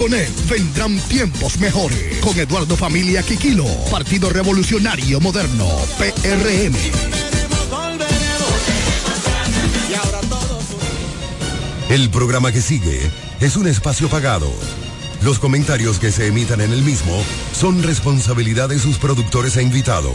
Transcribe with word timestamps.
Con 0.00 0.14
él 0.14 0.32
vendrán 0.48 0.96
tiempos 1.08 1.58
mejores. 1.58 2.18
Con 2.20 2.38
Eduardo 2.38 2.76
Familia 2.76 3.20
Quiquilo, 3.24 3.66
Partido 3.90 4.30
Revolucionario 4.30 5.18
Moderno, 5.18 5.68
PRM. 5.98 6.76
El 11.90 12.10
programa 12.10 12.52
que 12.52 12.62
sigue 12.62 13.10
es 13.40 13.56
un 13.56 13.66
espacio 13.66 14.08
pagado. 14.08 14.48
Los 15.24 15.40
comentarios 15.40 15.98
que 15.98 16.12
se 16.12 16.28
emitan 16.28 16.60
en 16.60 16.72
el 16.72 16.84
mismo 16.84 17.20
son 17.52 17.82
responsabilidad 17.82 18.68
de 18.68 18.78
sus 18.78 18.98
productores 18.98 19.56
e 19.56 19.64
invitados. 19.64 20.14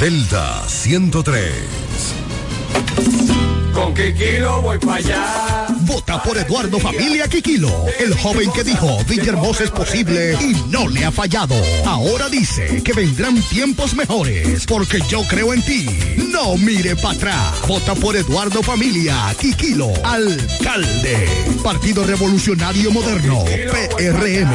Delta 0.00 0.64
103. 0.66 2.29
Con 3.74 3.94
Kikilo 3.94 4.62
voy 4.62 4.78
para 4.78 4.96
allá. 4.96 5.66
Vota 5.82 6.22
por 6.22 6.36
Eduardo 6.38 6.78
Familia 6.78 7.26
Quiquilo, 7.28 7.86
el 7.98 8.14
joven 8.14 8.50
que 8.52 8.62
dijo 8.62 8.98
Villahermosa 9.08 9.64
es 9.64 9.70
posible 9.70 10.36
y 10.40 10.54
no 10.70 10.88
le 10.88 11.04
ha 11.04 11.10
fallado. 11.10 11.54
Ahora 11.84 12.28
dice 12.28 12.82
que 12.82 12.92
vendrán 12.92 13.40
tiempos 13.42 13.94
mejores 13.94 14.66
porque 14.66 15.00
yo 15.08 15.22
creo 15.24 15.52
en 15.52 15.62
ti. 15.62 15.86
No 16.32 16.56
mire 16.56 16.94
para 16.96 17.14
atrás. 17.14 17.66
Vota 17.66 17.94
por 17.94 18.16
Eduardo 18.16 18.62
Familia 18.62 19.34
Quiquilo, 19.38 19.92
alcalde. 20.04 21.28
Partido 21.62 22.04
Revolucionario 22.04 22.90
Moderno, 22.92 23.44
PRM. 23.44 24.50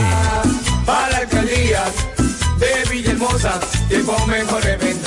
Para 0.85 1.17
alcaldías 1.17 1.91
de 2.59 2.89
Villahermosa, 2.89 3.59
tiempos 3.89 4.27
mejores. 4.27 5.04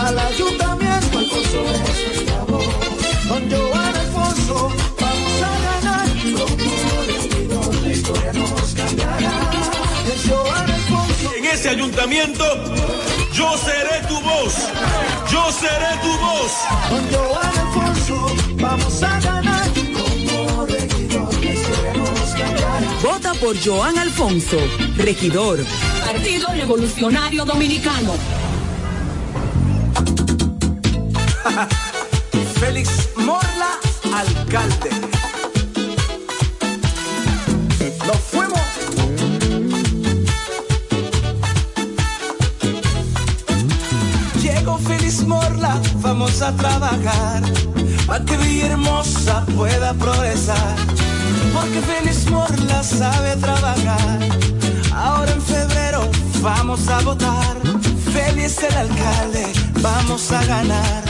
Al 0.00 0.18
ayuntamiento, 0.18 1.18
Alfonso 1.18 1.62
voz. 2.48 2.64
Con 3.28 3.50
Joan 3.50 3.96
Alfonso 3.96 4.72
vamos 4.98 5.42
a 5.42 5.54
ganar. 5.66 6.08
Como 6.08 7.02
regidor, 7.06 7.74
la 7.82 7.92
historia 7.92 8.32
nos 8.32 8.74
cambiará. 8.74 9.50
Es 10.12 10.28
Joan 10.28 10.70
Alfonso. 10.70 11.34
en 11.36 11.44
ese 11.44 11.68
ayuntamiento, 11.68 12.44
yo 13.34 13.58
seré 13.58 14.06
tu 14.08 14.18
voz. 14.20 14.54
Yo 15.30 15.52
seré 15.52 15.92
tu 16.02 16.12
voz. 16.18 16.52
Con 16.88 17.02
Joan 17.12 17.58
Alfonso 17.58 18.36
vamos 18.56 19.02
a 19.02 19.20
ganar. 19.20 19.68
Como 19.74 20.66
regidor, 20.66 21.44
la 21.44 21.52
historia 21.52 21.92
nos 21.92 22.30
cambiará. 22.30 22.80
Vota 23.02 23.34
por 23.34 23.54
Joan 23.62 23.98
Alfonso, 23.98 24.56
regidor. 24.96 25.58
Partido 26.06 26.48
Revolucionario 26.54 27.44
Dominicano. 27.44 28.39
Félix 32.58 33.08
Morla, 33.16 33.78
alcalde. 34.14 34.90
Nos 38.06 38.16
fuimos. 38.30 38.60
Llegó 44.42 44.78
Félix 44.78 45.22
Morla, 45.22 45.80
vamos 45.96 46.40
a 46.42 46.52
trabajar 46.56 47.42
para 48.06 48.24
que 48.24 48.36
Villahermosa 48.36 49.44
pueda 49.56 49.92
progresar. 49.94 50.76
Porque 51.52 51.80
Félix 51.82 52.30
Morla 52.30 52.82
sabe 52.82 53.36
trabajar. 53.36 54.18
Ahora 54.94 55.32
en 55.32 55.42
febrero 55.42 56.10
vamos 56.40 56.88
a 56.88 57.00
votar. 57.00 57.56
Félix 58.12 58.62
el 58.62 58.74
alcalde, 58.74 59.52
vamos 59.82 60.32
a 60.32 60.44
ganar. 60.44 61.09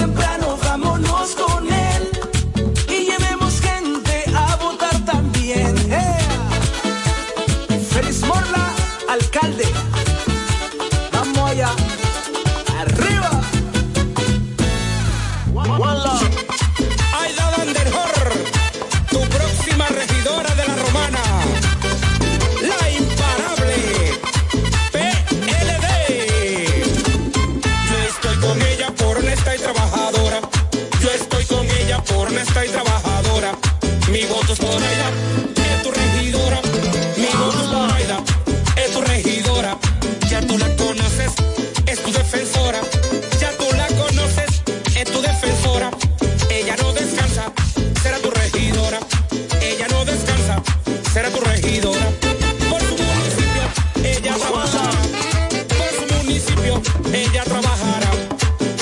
ella 57.13 57.43
trabajará. 57.43 58.11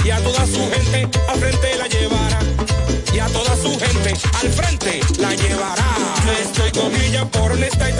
Y 0.04 0.10
a 0.10 0.18
toda 0.22 0.46
su 0.46 0.70
gente 0.72 1.08
al 1.28 1.40
frente 1.40 1.78
la 1.78 1.88
llevará. 1.88 2.40
Y 3.14 3.20
a 3.20 3.28
toda 3.28 3.56
su 3.56 3.80
gente 3.80 4.14
al 4.42 4.50
frente 4.50 5.02
la 5.20 5.36
llevará. 5.36 5.86
Yo 6.26 6.32
estoy 6.32 6.72
con 6.72 6.96
ella 7.02 7.26
por 7.26 7.52
honesta 7.52 7.90
y. 7.90 8.00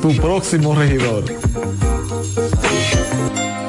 tu 0.00 0.14
próximo 0.16 0.74
regidor. 0.74 1.24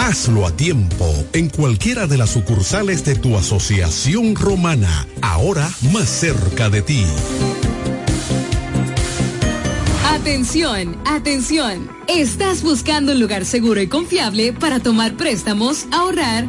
Hazlo 0.00 0.46
a 0.46 0.50
tiempo 0.50 1.04
en 1.34 1.50
cualquiera 1.50 2.06
de 2.06 2.16
las 2.16 2.30
sucursales 2.30 3.04
de 3.04 3.16
tu 3.16 3.36
asociación 3.36 4.34
romana, 4.34 5.06
ahora 5.20 5.68
más 5.92 6.08
cerca 6.08 6.70
de 6.70 6.80
ti. 6.80 7.04
Atención, 10.06 10.96
atención. 11.04 11.90
¿Estás 12.08 12.62
buscando 12.62 13.12
un 13.12 13.20
lugar 13.20 13.44
seguro 13.44 13.82
y 13.82 13.88
confiable 13.88 14.54
para 14.54 14.80
tomar 14.80 15.18
préstamos, 15.18 15.84
ahorrar 15.92 16.48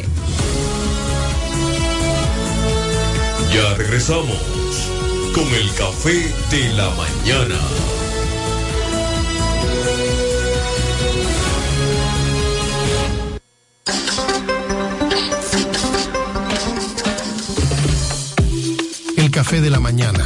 Ya 3.53 3.73
regresamos 3.75 4.37
con 5.33 5.47
el 5.47 5.73
café 5.73 6.33
de 6.49 6.73
la 6.73 6.89
mañana. 6.91 7.59
El 19.17 19.31
café 19.31 19.61
de 19.61 19.69
la 19.69 19.79
mañana. 19.79 20.25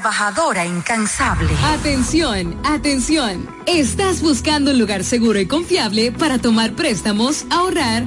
Trabajadora 0.00 0.64
incansable. 0.64 1.50
Atención, 1.62 2.58
atención. 2.64 3.46
¿Estás 3.66 4.22
buscando 4.22 4.70
un 4.70 4.78
lugar 4.78 5.04
seguro 5.04 5.38
y 5.38 5.46
confiable 5.46 6.10
para 6.10 6.38
tomar 6.38 6.72
préstamos, 6.72 7.44
ahorrar 7.50 8.06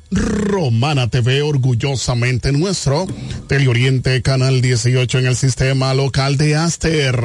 Romana 0.11 1.07
TV, 1.07 1.41
orgullosamente 1.41 2.51
nuestro. 2.51 3.07
Teleoriente, 3.47 4.21
Canal 4.21 4.61
18 4.61 5.19
en 5.19 5.27
el 5.27 5.37
sistema 5.37 5.93
local 5.93 6.35
de 6.37 6.55
Aster. 6.55 7.23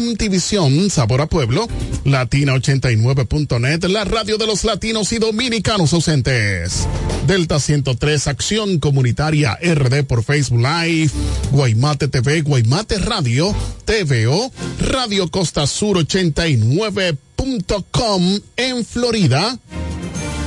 MTVision, 0.00 0.90
Sabor 0.90 1.22
a 1.22 1.26
Pueblo, 1.26 1.66
Latina89.net, 2.04 3.84
la 3.84 4.04
radio 4.04 4.38
de 4.38 4.46
los 4.46 4.64
latinos 4.64 5.12
y 5.12 5.18
dominicanos 5.18 5.92
ausentes. 5.92 6.86
Delta 7.26 7.58
103, 7.58 8.28
Acción 8.28 8.78
Comunitaria 8.78 9.58
RD 9.60 10.04
por 10.04 10.22
Facebook 10.22 10.60
Live, 10.60 11.10
Guaymate 11.50 12.06
TV, 12.08 12.42
Guaymate 12.42 12.98
Radio, 12.98 13.52
TVO, 13.84 14.52
Radio 14.80 15.28
Costa 15.28 15.66
Sur 15.66 15.98
89.com 15.98 18.40
en 18.56 18.84
Florida 18.84 19.58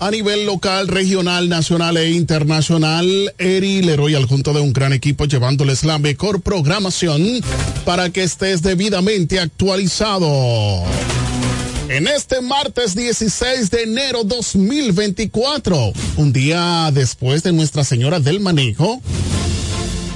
a 0.00 0.10
nivel 0.10 0.46
local, 0.46 0.88
regional, 0.88 1.48
nacional 1.48 1.96
e 1.98 2.10
internacional. 2.12 3.34
Eri 3.38 3.82
Leroy 3.82 4.14
al 4.14 4.26
junto 4.26 4.54
de 4.54 4.60
un 4.60 4.72
gran 4.72 4.94
equipo 4.94 5.26
llevándoles 5.26 5.84
la 5.84 5.98
mejor 5.98 6.40
programación 6.40 7.22
para 7.84 8.10
que 8.10 8.22
estés 8.22 8.62
debidamente 8.62 9.38
actualizado. 9.38 10.82
En 11.90 12.08
este 12.08 12.40
martes 12.40 12.94
16 12.94 13.70
de 13.70 13.82
enero 13.82 14.24
2024, 14.24 15.92
un 16.16 16.32
día 16.32 16.90
después 16.92 17.42
de 17.42 17.52
Nuestra 17.52 17.84
Señora 17.84 18.20
del 18.20 18.40
Manejo, 18.40 19.02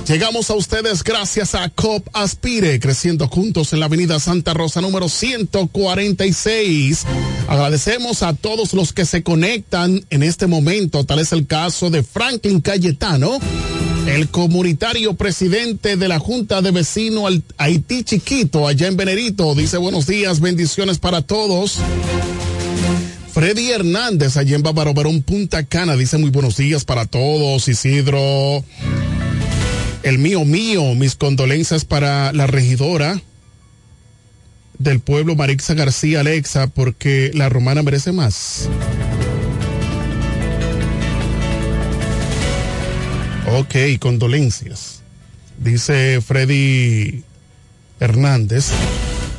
Llegamos 0.06 0.50
a 0.50 0.54
ustedes 0.54 1.02
gracias 1.02 1.54
a 1.54 1.70
COP 1.70 2.06
Aspire, 2.12 2.78
creciendo 2.78 3.26
juntos 3.26 3.72
en 3.72 3.80
la 3.80 3.86
avenida 3.86 4.20
Santa 4.20 4.52
Rosa 4.52 4.82
número 4.82 5.08
146. 5.08 7.06
Agradecemos 7.48 8.22
a 8.22 8.34
todos 8.34 8.74
los 8.74 8.92
que 8.92 9.06
se 9.06 9.22
conectan 9.22 10.04
en 10.10 10.22
este 10.22 10.46
momento, 10.46 11.04
tal 11.04 11.20
es 11.20 11.32
el 11.32 11.46
caso 11.46 11.88
de 11.88 12.02
Franklin 12.02 12.60
Cayetano, 12.60 13.38
el 14.06 14.28
comunitario 14.28 15.14
presidente 15.14 15.96
de 15.96 16.08
la 16.08 16.18
Junta 16.18 16.60
de 16.60 16.70
Vecinos 16.70 17.40
Haití 17.56 18.04
Chiquito, 18.04 18.68
allá 18.68 18.88
en 18.88 18.98
Venerito. 18.98 19.54
Dice 19.54 19.78
buenos 19.78 20.06
días, 20.06 20.40
bendiciones 20.40 20.98
para 20.98 21.22
todos. 21.22 21.78
Freddy 23.32 23.70
Hernández, 23.70 24.36
allá 24.36 24.54
en 24.54 24.62
Bávaro 24.62 24.92
Verón, 24.92 25.22
Punta 25.22 25.64
Cana, 25.64 25.96
dice 25.96 26.18
muy 26.18 26.28
buenos 26.28 26.58
días 26.58 26.84
para 26.84 27.06
todos, 27.06 27.66
Isidro 27.68 28.62
el 30.04 30.18
mío 30.18 30.44
mío, 30.44 30.94
mis 30.94 31.16
condolencias 31.16 31.86
para 31.86 32.32
la 32.34 32.46
regidora 32.46 33.20
del 34.78 35.00
pueblo 35.00 35.34
Marixa 35.34 35.72
García 35.72 36.20
Alexa, 36.20 36.66
porque 36.66 37.30
la 37.32 37.48
romana 37.48 37.82
merece 37.82 38.12
más. 38.12 38.68
Ok, 43.56 43.74
condolencias. 43.98 45.00
Dice 45.58 46.20
Freddy 46.20 47.22
Hernández. 47.98 48.66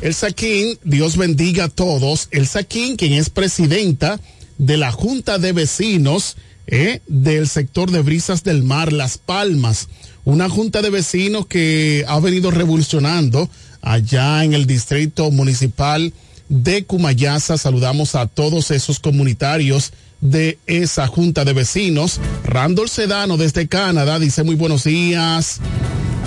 El 0.00 0.14
Saquín, 0.14 0.78
Dios 0.82 1.16
bendiga 1.16 1.64
a 1.64 1.68
todos. 1.68 2.26
El 2.32 2.48
Saquín, 2.48 2.96
quien 2.96 3.12
es 3.12 3.30
presidenta 3.30 4.20
de 4.58 4.76
la 4.78 4.90
Junta 4.90 5.38
de 5.38 5.52
Vecinos 5.52 6.36
eh, 6.66 7.02
del 7.06 7.48
sector 7.48 7.92
de 7.92 8.02
Brisas 8.02 8.42
del 8.42 8.64
Mar, 8.64 8.92
Las 8.92 9.18
Palmas 9.18 9.88
una 10.26 10.48
junta 10.48 10.82
de 10.82 10.90
vecinos 10.90 11.46
que 11.46 12.04
ha 12.08 12.18
venido 12.18 12.50
revolucionando 12.50 13.48
allá 13.80 14.42
en 14.42 14.54
el 14.54 14.66
distrito 14.66 15.30
municipal 15.30 16.12
de 16.48 16.84
Cumayasa. 16.84 17.56
Saludamos 17.56 18.16
a 18.16 18.26
todos 18.26 18.72
esos 18.72 18.98
comunitarios 18.98 19.92
de 20.20 20.58
esa 20.66 21.06
junta 21.06 21.44
de 21.44 21.52
vecinos. 21.52 22.20
Randall 22.44 22.88
Sedano 22.88 23.36
desde 23.36 23.68
Canadá 23.68 24.18
dice 24.18 24.42
muy 24.42 24.56
buenos 24.56 24.82
días. 24.82 25.60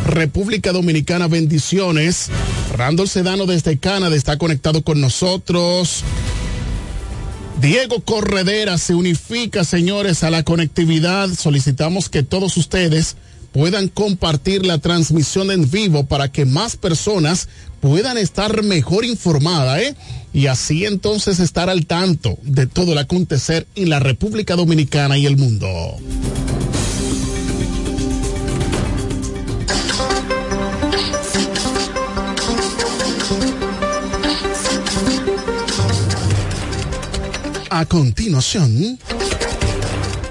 República 0.07 0.71
Dominicana, 0.71 1.27
bendiciones. 1.27 2.29
Randall 2.77 3.09
Sedano 3.09 3.47
desde 3.47 3.79
Canadá 3.79 4.15
está 4.15 4.37
conectado 4.37 4.81
con 4.81 5.01
nosotros. 5.01 6.05
Diego 7.59 7.99
Corredera 7.99 8.77
se 8.77 8.95
unifica, 8.95 9.65
señores, 9.65 10.23
a 10.23 10.29
la 10.29 10.43
conectividad. 10.43 11.27
Solicitamos 11.37 12.07
que 12.07 12.23
todos 12.23 12.55
ustedes 12.55 13.17
puedan 13.51 13.87
compartir 13.87 14.65
la 14.65 14.77
transmisión 14.77 15.51
en 15.51 15.69
vivo 15.69 16.05
para 16.05 16.31
que 16.31 16.45
más 16.45 16.77
personas 16.77 17.47
puedan 17.79 18.17
estar 18.17 18.63
mejor 18.63 19.05
informadas, 19.05 19.81
¿eh? 19.81 19.95
Y 20.33 20.47
así 20.47 20.85
entonces 20.85 21.39
estar 21.39 21.69
al 21.69 21.85
tanto 21.85 22.37
de 22.43 22.67
todo 22.67 22.91
el 22.91 22.99
acontecer 22.99 23.65
en 23.75 23.89
la 23.89 23.99
República 23.99 24.55
Dominicana 24.55 25.17
y 25.17 25.25
el 25.25 25.37
mundo. 25.37 25.67
A 37.71 37.85
continuación 37.85 38.99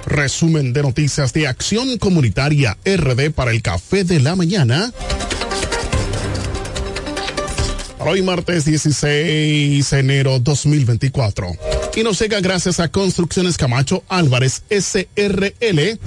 Resumen 0.08 0.72
de 0.72 0.82
noticias 0.82 1.32
de 1.34 1.46
Acción 1.46 1.98
Comunitaria 1.98 2.78
RD 2.84 3.30
para 3.30 3.50
el 3.50 3.60
Café 3.60 4.04
de 4.04 4.20
la 4.20 4.34
Mañana. 4.36 4.90
Hoy 7.98 8.22
martes 8.22 8.64
16 8.64 9.90
de 9.90 9.98
enero 9.98 10.38
2024. 10.38 11.52
Y 11.96 12.02
nos 12.02 12.18
llega 12.20 12.40
gracias 12.40 12.80
a 12.80 12.88
Construcciones 12.88 13.58
Camacho 13.58 14.02
Álvarez 14.08 14.62
SRL. 14.70 15.98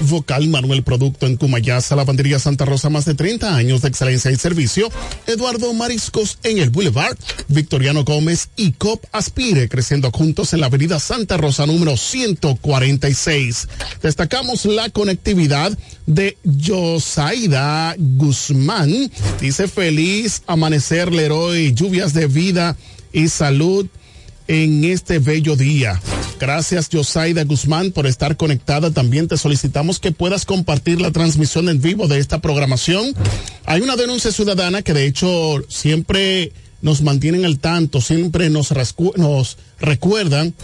Vocal 0.00 0.48
Manuel 0.48 0.82
Producto 0.82 1.26
en 1.26 1.36
Cumayasa, 1.36 1.96
Lavandería 1.96 2.38
Santa 2.38 2.64
Rosa, 2.64 2.90
más 2.90 3.04
de 3.04 3.14
30 3.14 3.54
años 3.54 3.82
de 3.82 3.88
excelencia 3.88 4.30
y 4.30 4.36
servicio. 4.36 4.88
Eduardo 5.26 5.72
Mariscos 5.74 6.38
en 6.42 6.58
el 6.58 6.70
Boulevard. 6.70 7.16
Victoriano 7.48 8.04
Gómez 8.04 8.48
y 8.56 8.72
COP 8.72 9.04
Aspire, 9.12 9.68
creciendo 9.68 10.10
juntos 10.10 10.52
en 10.52 10.60
la 10.60 10.66
Avenida 10.66 10.98
Santa 10.98 11.36
Rosa 11.36 11.66
número 11.66 11.96
146. 11.96 13.68
Destacamos 14.02 14.64
la 14.66 14.90
conectividad 14.90 15.76
de 16.06 16.36
Josaida 16.64 17.94
Guzmán. 17.98 19.10
Dice 19.40 19.68
feliz 19.68 20.42
amanecer, 20.46 21.12
Leroy, 21.12 21.72
lluvias 21.72 22.12
de 22.14 22.26
vida 22.26 22.76
y 23.12 23.28
salud 23.28 23.86
en 24.48 24.84
este 24.84 25.18
bello 25.18 25.56
día. 25.56 26.00
Gracias, 26.38 26.88
Josaida 26.92 27.44
Guzmán, 27.44 27.92
por 27.92 28.06
estar 28.06 28.36
conectada. 28.36 28.90
También 28.90 29.28
te 29.28 29.36
solicitamos 29.36 29.98
que 29.98 30.12
puedas 30.12 30.44
compartir 30.44 31.00
la 31.00 31.10
transmisión 31.10 31.68
en 31.68 31.80
vivo 31.80 32.08
de 32.08 32.18
esta 32.18 32.40
programación. 32.40 33.14
Hay 33.64 33.80
una 33.80 33.96
denuncia 33.96 34.32
ciudadana 34.32 34.82
que 34.82 34.92
de 34.92 35.06
hecho 35.06 35.64
siempre 35.68 36.52
nos 36.82 37.00
mantienen 37.00 37.44
al 37.44 37.58
tanto, 37.58 38.00
siempre 38.00 38.50
nos, 38.50 38.74
nos 39.16 39.56
recuerdan. 39.80 40.54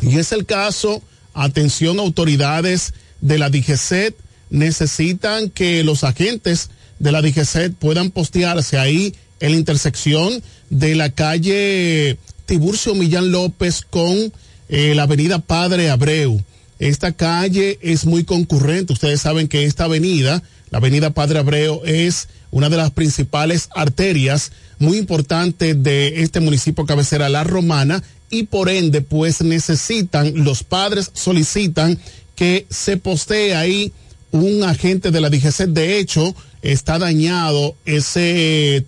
Y 0.00 0.18
es 0.18 0.32
el 0.32 0.46
caso, 0.46 1.02
atención 1.34 1.98
autoridades 1.98 2.94
de 3.20 3.38
la 3.38 3.50
DGCET, 3.50 4.14
necesitan 4.48 5.50
que 5.50 5.84
los 5.84 6.04
agentes 6.04 6.70
de 6.98 7.12
la 7.12 7.20
DGCET 7.20 7.74
puedan 7.74 8.10
postearse 8.10 8.78
ahí 8.78 9.14
en 9.40 9.52
la 9.52 9.58
intersección 9.58 10.42
de 10.70 10.94
la 10.94 11.10
calle 11.10 12.18
Tiburcio 12.48 12.94
Millán 12.94 13.30
López 13.30 13.82
con 13.82 14.32
eh, 14.70 14.94
la 14.94 15.02
avenida 15.02 15.38
Padre 15.38 15.90
Abreu. 15.90 16.42
Esta 16.78 17.12
calle 17.12 17.78
es 17.82 18.06
muy 18.06 18.24
concurrente. 18.24 18.94
Ustedes 18.94 19.20
saben 19.20 19.48
que 19.48 19.66
esta 19.66 19.84
avenida, 19.84 20.42
la 20.70 20.78
avenida 20.78 21.10
Padre 21.10 21.40
Abreu, 21.40 21.82
es 21.84 22.28
una 22.50 22.70
de 22.70 22.78
las 22.78 22.90
principales 22.92 23.68
arterias 23.74 24.50
muy 24.78 24.96
importantes 24.96 25.82
de 25.82 26.22
este 26.22 26.40
municipio 26.40 26.86
cabecera, 26.86 27.28
La 27.28 27.44
Romana, 27.44 28.02
y 28.30 28.44
por 28.44 28.70
ende, 28.70 29.02
pues 29.02 29.42
necesitan, 29.42 30.32
los 30.42 30.64
padres 30.64 31.10
solicitan 31.12 31.98
que 32.34 32.66
se 32.70 32.96
postee 32.96 33.56
ahí 33.56 33.92
un 34.32 34.62
agente 34.62 35.10
de 35.10 35.20
la 35.20 35.28
DGC. 35.28 35.66
De 35.66 35.98
hecho, 35.98 36.34
está 36.62 36.98
dañado 36.98 37.76
ese 37.84 38.86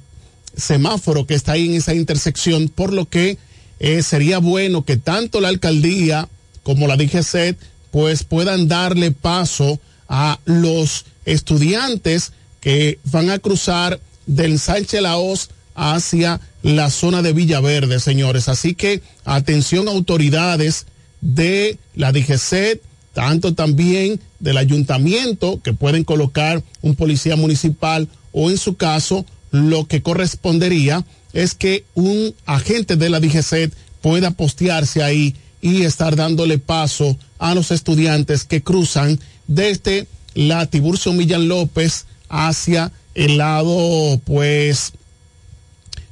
semáforo 0.57 1.27
que 1.27 1.35
está 1.35 1.53
ahí 1.53 1.67
en 1.67 1.75
esa 1.75 1.93
intersección, 1.93 2.71
por 2.71 2.95
lo 2.95 3.07
que 3.07 3.37
eh, 3.81 4.03
sería 4.03 4.39
bueno 4.39 4.85
que 4.85 4.97
tanto 4.97 5.41
la 5.41 5.49
alcaldía 5.49 6.29
como 6.63 6.87
la 6.87 6.97
DGC 6.97 7.57
pues 7.91 8.23
puedan 8.23 8.69
darle 8.69 9.11
paso 9.11 9.81
a 10.09 10.39
los 10.45 11.07
estudiantes 11.25 12.33
que 12.61 12.99
van 13.05 13.31
a 13.31 13.39
cruzar 13.39 13.99
del 14.27 14.59
Sánchez 14.59 15.01
Laos 15.03 15.51
hacia 15.75 16.41
la 16.63 16.91
zona 16.91 17.23
de 17.23 17.33
Villaverde, 17.33 18.01
señores. 18.01 18.49
Así 18.49 18.75
que 18.75 19.03
atención 19.25 19.89
autoridades 19.89 20.87
de 21.21 21.79
la 21.95 22.13
DGC, 22.13 22.81
tanto 23.15 23.55
también 23.55 24.21
del 24.41 24.59
ayuntamiento, 24.59 25.61
que 25.63 25.73
pueden 25.73 26.05
colocar 26.05 26.63
un 26.83 26.97
policía 26.97 27.37
municipal 27.37 28.09
o 28.33 28.51
en 28.51 28.59
su 28.59 28.77
caso 28.77 29.25
lo 29.51 29.87
que 29.87 30.03
correspondería 30.03 31.05
es 31.33 31.55
que 31.55 31.85
un 31.95 32.35
agente 32.47 32.97
de 32.97 33.11
la 33.11 33.21
DGCET 33.21 33.73
pueda 34.01 34.31
postearse 34.31 35.03
ahí 35.03 35.35
y 35.61 35.83
estar 35.83 36.17
dándole 36.17 36.59
paso 36.59 37.19
a 37.39 37.55
los 37.55 37.71
estudiantes 37.71 38.45
que 38.45 38.63
cruzan 38.63 39.21
desde 39.47 40.07
la 40.35 40.67
Tiburcio 40.67 41.13
Millán 41.13 41.49
López 41.49 42.07
hacia 42.29 42.93
el 43.15 43.39
lado, 43.39 44.21
pues, 44.25 44.93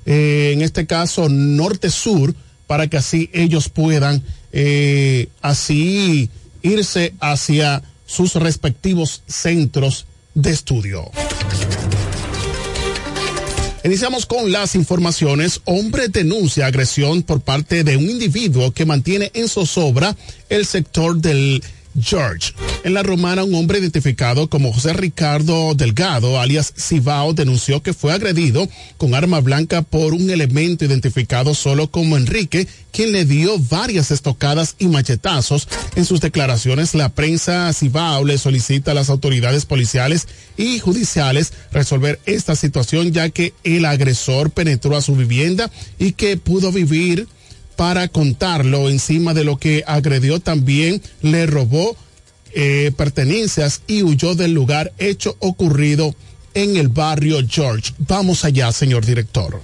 eh, 0.06 0.50
en 0.52 0.62
este 0.62 0.86
caso, 0.86 1.28
norte-sur, 1.28 2.34
para 2.66 2.88
que 2.88 2.98
así 2.98 3.30
ellos 3.32 3.68
puedan 3.68 4.22
eh, 4.52 5.28
así 5.40 6.30
irse 6.62 7.14
hacia 7.20 7.82
sus 8.06 8.34
respectivos 8.34 9.22
centros 9.26 10.06
de 10.34 10.50
estudio. 10.50 11.10
Iniciamos 13.84 14.26
con 14.26 14.50
las 14.50 14.74
informaciones. 14.74 15.60
Hombre 15.64 16.08
denuncia 16.08 16.66
agresión 16.66 17.22
por 17.22 17.40
parte 17.40 17.84
de 17.84 17.96
un 17.96 18.10
individuo 18.10 18.72
que 18.72 18.84
mantiene 18.84 19.30
en 19.34 19.48
zozobra 19.48 20.16
el 20.48 20.66
sector 20.66 21.16
del 21.16 21.62
George. 22.00 22.52
En 22.84 22.94
la 22.94 23.02
romana, 23.02 23.44
un 23.44 23.54
hombre 23.54 23.78
identificado 23.78 24.48
como 24.48 24.72
José 24.72 24.92
Ricardo 24.92 25.74
Delgado, 25.74 26.40
alias 26.40 26.72
Cibao, 26.76 27.32
denunció 27.32 27.82
que 27.82 27.92
fue 27.92 28.12
agredido 28.12 28.68
con 28.96 29.14
arma 29.14 29.40
blanca 29.40 29.82
por 29.82 30.14
un 30.14 30.30
elemento 30.30 30.84
identificado 30.84 31.54
solo 31.54 31.90
como 31.90 32.16
Enrique, 32.16 32.68
quien 32.92 33.12
le 33.12 33.24
dio 33.24 33.58
varias 33.58 34.10
estocadas 34.10 34.76
y 34.78 34.86
machetazos. 34.86 35.68
En 35.96 36.04
sus 36.04 36.20
declaraciones, 36.20 36.94
la 36.94 37.08
prensa 37.08 37.72
Cibao 37.72 38.24
le 38.24 38.38
solicita 38.38 38.92
a 38.92 38.94
las 38.94 39.10
autoridades 39.10 39.64
policiales 39.64 40.28
y 40.56 40.78
judiciales 40.78 41.52
resolver 41.72 42.20
esta 42.26 42.56
situación, 42.56 43.12
ya 43.12 43.28
que 43.30 43.54
el 43.64 43.84
agresor 43.84 44.50
penetró 44.50 44.96
a 44.96 45.02
su 45.02 45.16
vivienda 45.16 45.70
y 45.98 46.12
que 46.12 46.36
pudo 46.36 46.72
vivir 46.72 47.26
para 47.78 48.08
contarlo 48.08 48.90
encima 48.90 49.34
de 49.34 49.44
lo 49.44 49.56
que 49.56 49.84
agredió 49.86 50.40
también 50.40 51.00
le 51.22 51.46
robó 51.46 51.96
eh, 52.52 52.90
pertenencias 52.96 53.82
y 53.86 54.02
huyó 54.02 54.34
del 54.34 54.52
lugar 54.52 54.92
hecho 54.98 55.36
ocurrido 55.38 56.12
en 56.54 56.76
el 56.76 56.88
barrio 56.88 57.38
George. 57.48 57.94
Vamos 57.98 58.44
allá, 58.44 58.72
señor 58.72 59.06
director. 59.06 59.62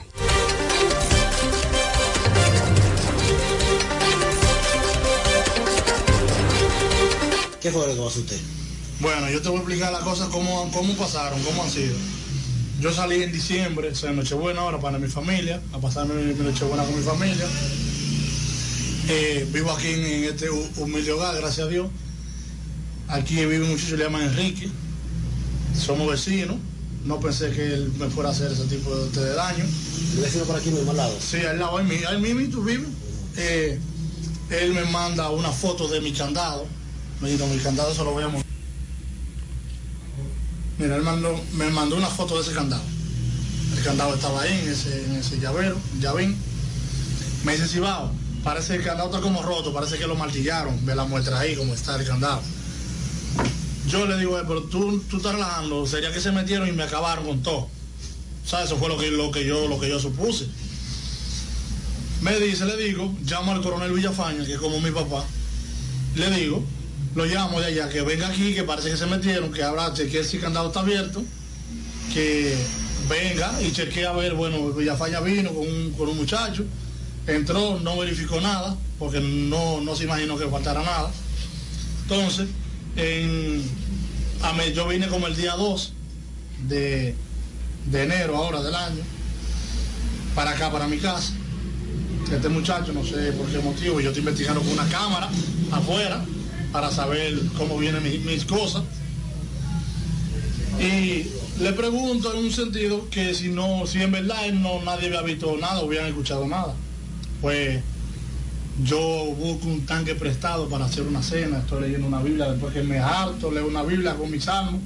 ¿Qué 7.61 7.73
fue 7.73 7.89
lo 7.89 7.95
que 7.95 8.01
pasó 8.01 8.21
usted? 8.21 8.39
Bueno, 9.01 9.29
yo 9.29 9.43
te 9.43 9.49
voy 9.49 9.57
a 9.57 9.61
explicar 9.61 9.93
las 9.93 10.03
cosas 10.03 10.29
cómo, 10.29 10.71
cómo 10.73 10.95
pasaron, 10.95 11.43
cómo 11.43 11.65
han 11.65 11.71
sido. 11.71 11.97
Yo 12.81 12.93
salí 12.93 13.25
en 13.25 13.33
diciembre, 13.33 13.89
o 13.89 13.95
sea, 13.97 14.13
Nochebuena 14.13 14.61
ahora 14.61 14.79
para 14.79 15.01
mi 15.01 15.09
familia, 15.09 15.61
a 15.73 15.79
pasarme 15.79 16.15
mi, 16.15 16.33
mi 16.33 16.45
Nochebuena 16.45 16.85
con 16.85 16.95
mi 16.97 17.03
familia. 17.03 17.47
Eh, 19.09 19.47
vivo 19.53 19.71
aquí 19.71 19.89
en, 19.89 20.01
en 20.05 20.25
este 20.25 20.51
hu- 20.51 20.69
humilde 20.79 21.13
hogar, 21.13 21.37
gracias 21.37 21.67
a 21.67 21.71
Dios. 21.71 21.89
Aquí 23.09 23.35
vive 23.37 23.63
un 23.63 23.71
muchacho 23.71 23.91
que 23.91 23.97
le 23.99 24.05
llaman 24.05 24.23
Enrique. 24.23 24.71
Somos 25.79 26.09
vecinos. 26.11 26.57
No 27.05 27.21
pensé 27.21 27.51
que 27.51 27.75
él 27.75 27.93
me 27.99 28.09
fuera 28.09 28.31
a 28.31 28.33
hacer 28.33 28.51
ese 28.51 28.65
tipo 28.65 28.95
de, 28.97 29.11
de 29.21 29.35
daño. 29.35 29.65
¿El 30.15 30.21
vecino 30.23 30.45
por 30.45 30.57
aquí 30.57 30.71
mismo 30.71 30.91
al 30.93 30.97
lado? 30.97 31.15
Sí, 31.21 31.37
al 31.39 31.59
lado, 31.59 31.77
ahí 31.77 31.85
mismo 32.21 32.51
tú 32.51 32.65
vives. 32.65 32.89
Eh, 33.37 33.79
él 34.51 34.73
me 34.73 34.85
manda 34.87 35.29
una 35.31 35.51
foto 35.51 35.87
de 35.89 36.01
mi 36.01 36.13
candado. 36.13 36.67
Me 37.21 37.31
dijo, 37.31 37.47
mi 37.47 37.59
candado 37.59 37.93
se 37.95 38.03
lo 38.05 38.13
voy 38.13 38.23
a 38.25 38.29
mostrar. 38.29 38.45
Mira, 40.79 40.97
él 40.97 41.03
mandó- 41.03 41.41
me 41.55 41.69
mandó 41.71 41.97
una 41.97 42.09
foto 42.09 42.37
de 42.37 42.43
ese 42.43 42.53
candado. 42.53 42.83
El 43.77 43.85
candado 43.85 44.15
estaba 44.15 44.41
ahí, 44.43 44.61
en 44.65 44.69
ese, 44.73 45.05
en 45.05 45.13
ese 45.17 45.39
llavero, 45.39 45.77
llavín. 46.01 46.37
Me 47.45 47.53
dice, 47.53 47.69
Cibao, 47.69 48.11
parece 48.45 48.75
que 48.75 48.79
el 48.81 48.85
candado 48.85 49.09
está 49.09 49.21
como 49.21 49.43
roto, 49.43 49.73
parece 49.73 49.99
que 49.99 50.07
lo 50.07 50.15
martillaron. 50.15 50.85
Ve 50.85 50.95
la 50.95 51.05
muestra 51.05 51.41
ahí, 51.41 51.57
como 51.57 51.75
está 51.75 51.97
el 51.97 52.07
candado. 52.07 52.43
Yo 53.89 54.07
le 54.07 54.17
digo, 54.19 54.39
"Eh, 54.39 54.45
pero 54.47 54.63
tú, 54.65 55.03
tú 55.11 55.17
estás 55.17 55.33
relajando, 55.33 55.87
sería 55.87 56.13
que 56.13 56.21
se 56.21 56.31
metieron 56.31 56.69
y 56.69 56.73
me 56.73 56.85
acabaron 56.85 57.27
con 57.27 57.43
todo. 57.43 57.69
O 58.45 58.49
sea, 58.49 58.63
eso 58.63 58.77
fue 58.77 58.89
lo 58.89 58.99
que, 58.99 59.11
lo 59.11 59.31
que, 59.31 59.45
yo, 59.45 59.67
lo 59.69 59.81
que 59.81 59.89
yo 59.89 59.99
supuse. 59.99 60.47
Me 62.21 62.39
dice, 62.39 62.65
le 62.67 62.77
digo, 62.77 63.15
llamo 63.25 63.53
al 63.53 63.63
coronel 63.63 63.93
Villafaña, 63.93 64.45
que 64.45 64.55
es 64.55 64.59
como 64.59 64.81
mi 64.81 64.91
papá. 64.91 65.25
Le 66.15 66.31
digo, 66.31 66.63
lo 67.15 67.25
llamo 67.27 67.61
de 67.61 67.67
allá, 67.67 67.89
que 67.89 68.03
venga 68.03 68.29
aquí, 68.29 68.55
que 68.55 68.63
parece 68.63 68.91
que 68.91 68.97
se 68.97 69.07
metieron, 69.07 69.53
que 69.53 69.63
habrá, 69.63 69.93
chequee 69.93 70.25
si 70.25 70.37
el 70.37 70.43
candado 70.43 70.69
está 70.69 70.81
abierto, 70.81 71.23
que 72.13 72.55
venga 73.09 73.61
y 73.63 73.73
chequee 73.73 74.07
a 74.07 74.13
ver, 74.13 74.35
bueno, 74.35 74.71
Villafaña 74.73 75.21
vino 75.21 75.51
con 75.53 75.67
un, 75.67 75.93
con 75.97 76.09
un 76.09 76.17
muchacho, 76.17 76.65
entró, 77.27 77.81
no 77.81 77.97
verificó 77.97 78.41
nada, 78.41 78.77
porque 78.99 79.21
no, 79.21 79.81
no 79.81 79.97
se 79.97 80.05
imaginó 80.05 80.37
que 80.37 80.47
faltara 80.47 80.83
nada. 80.83 81.11
Entonces, 82.03 82.49
yo 84.75 84.89
vine 84.89 85.09
como 85.09 85.27
el 85.27 85.37
día 85.37 85.55
2 85.55 85.93
de, 86.69 87.15
de 87.87 88.03
enero 88.03 88.37
ahora 88.37 88.63
del 88.63 88.75
año, 88.75 89.03
para 90.35 90.53
acá, 90.53 90.71
para 90.71 90.87
mi 90.87 90.99
casa. 90.99 91.33
Este 92.31 92.49
muchacho, 92.49 92.93
no 92.93 93.05
sé 93.05 93.33
por 93.33 93.47
qué 93.47 93.59
motivo, 93.59 94.01
yo 94.01 94.09
estoy 94.09 94.21
investigando 94.21 94.61
con 94.61 94.73
una 94.73 94.89
cámara 94.89 95.31
afuera 95.71 96.25
para 96.73 96.91
saber 96.91 97.39
cómo 97.57 97.79
vienen 97.79 98.03
mis, 98.03 98.45
cosas. 98.45 98.83
Y 100.81 101.29
Le 101.61 101.73
pregunto 101.73 102.35
en 102.35 102.47
un 102.47 102.51
sentido 102.51 103.09
que 103.11 103.33
si 103.33 103.49
no, 103.49 103.87
si 103.87 104.03
en 104.03 104.11
verdad 104.11 104.51
no 104.53 104.83
nadie 104.83 105.07
había 105.07 105.23
visto 105.23 105.57
nada, 105.57 105.81
o 105.81 105.87
hubieran 105.87 106.09
escuchado 106.09 106.49
nada. 106.49 106.75
Pues 107.45 107.83
yo 108.83 108.99
busco 109.39 109.69
un 109.69 109.85
tanque 109.85 110.15
prestado 110.15 110.67
para 110.71 110.87
hacer 110.87 111.03
una 111.03 111.23
cena, 111.23 111.59
estoy 111.59 111.83
leyendo 111.83 112.07
una 112.07 112.23
Biblia, 112.23 112.51
después 112.51 112.73
que 112.73 112.83
me 112.83 112.99
harto, 112.99 113.51
leo 113.51 113.67
una 113.67 113.83
Biblia 113.83 114.15
con 114.15 114.31
mis 114.31 114.45
salmos, 114.45 114.81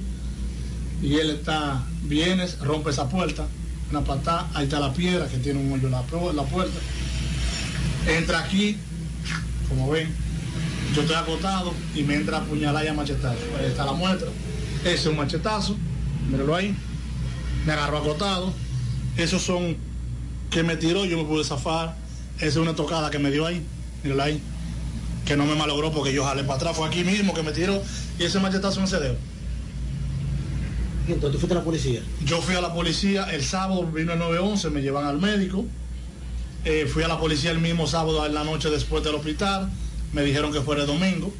y 1.01 1.15
él 1.15 1.29
está, 1.29 1.85
vienes, 2.03 2.59
rompe 2.59 2.89
esa 2.89 3.07
puerta, 3.07 3.47
una 3.91 4.01
patada, 4.01 4.49
ahí 4.53 4.65
está 4.65 4.81
la 4.81 4.91
piedra 4.91 5.29
que 5.29 5.37
tiene 5.37 5.61
un 5.61 5.71
hoyo 5.71 5.85
en 5.85 5.91
la, 5.93 6.33
la 6.33 6.43
puerta. 6.43 6.77
Entra 8.05 8.39
aquí, 8.39 8.75
como 9.69 9.89
ven, 9.89 10.13
yo 10.93 11.03
estoy 11.03 11.15
acotado 11.15 11.73
y 11.95 12.03
me 12.03 12.15
entra 12.15 12.39
a 12.39 12.41
apuñalar 12.41 12.83
y 12.83 12.89
a 12.89 12.93
machetazo. 12.93 13.39
Ahí 13.57 13.67
está 13.67 13.85
la 13.85 13.93
muestra. 13.93 14.27
Ese 14.81 14.95
es 14.95 15.05
un 15.05 15.15
machetazo, 15.15 15.77
míralo 16.29 16.53
ahí. 16.55 16.75
Me 17.65 17.71
agarró 17.71 17.99
acotado. 17.99 18.51
Esos 19.15 19.43
son 19.43 19.77
que 20.51 20.61
me 20.61 20.75
tiró, 20.75 21.05
yo 21.05 21.15
me 21.15 21.23
pude 21.23 21.45
zafar. 21.45 22.08
Esa 22.39 22.47
es 22.47 22.55
una 22.57 22.75
tocada 22.75 23.09
que 23.11 23.19
me 23.19 23.31
dio 23.31 23.45
ahí, 23.45 23.63
míralo 24.03 24.23
ahí. 24.23 24.41
Que 25.25 25.35
no 25.37 25.45
me 25.45 25.55
malogró 25.55 25.91
porque 25.91 26.13
yo 26.13 26.23
jalé 26.23 26.43
para 26.43 26.55
atrás. 26.55 26.75
Fue 26.77 26.87
aquí 26.87 27.03
mismo 27.03 27.33
que 27.33 27.43
me 27.43 27.51
tiró 27.51 27.81
y 28.17 28.23
ese 28.23 28.39
machetazo 28.39 28.83
ese 28.83 28.99
dedo. 28.99 29.15
Y 31.07 31.11
entonces 31.13 31.33
tú 31.33 31.39
fuiste 31.39 31.53
a 31.55 31.59
la 31.59 31.63
policía. 31.63 32.01
Yo 32.25 32.41
fui 32.41 32.55
a 32.55 32.61
la 32.61 32.73
policía, 32.73 33.23
el 33.33 33.43
sábado 33.43 33.83
vino 33.85 34.13
el 34.13 34.19
911, 34.19 34.69
me 34.69 34.81
llevan 34.81 35.05
al 35.05 35.19
médico. 35.19 35.65
Eh, 36.65 36.87
fui 36.91 37.03
a 37.03 37.07
la 37.07 37.19
policía 37.19 37.51
el 37.51 37.59
mismo 37.59 37.87
sábado 37.87 38.25
en 38.25 38.33
la 38.33 38.43
noche 38.43 38.69
después 38.69 39.03
del 39.03 39.15
hospital. 39.15 39.69
Me 40.13 40.23
dijeron 40.23 40.51
que 40.53 40.61
fuera 40.61 40.81
el 40.81 40.87
domingo. 40.87 41.33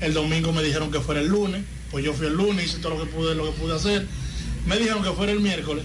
El 0.00 0.14
domingo 0.14 0.52
me 0.52 0.62
dijeron 0.62 0.90
que 0.90 1.00
fuera 1.00 1.20
el 1.20 1.28
lunes. 1.28 1.64
Pues 1.90 2.04
yo 2.04 2.12
fui 2.12 2.26
el 2.26 2.34
lunes, 2.34 2.66
hice 2.66 2.78
todo 2.78 2.94
lo 2.96 3.04
que 3.04 3.10
pude, 3.10 3.34
lo 3.34 3.44
que 3.46 3.52
pude 3.52 3.74
hacer. 3.74 4.06
Me 4.66 4.76
dijeron 4.78 5.02
que 5.02 5.10
fuera 5.10 5.32
el 5.32 5.40
miércoles 5.40 5.84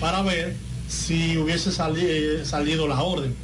para 0.00 0.22
ver 0.22 0.56
si 0.88 1.36
hubiese 1.38 1.70
sali- 1.72 2.00
eh, 2.06 2.40
salido 2.44 2.86
la 2.88 3.00
orden. 3.02 3.34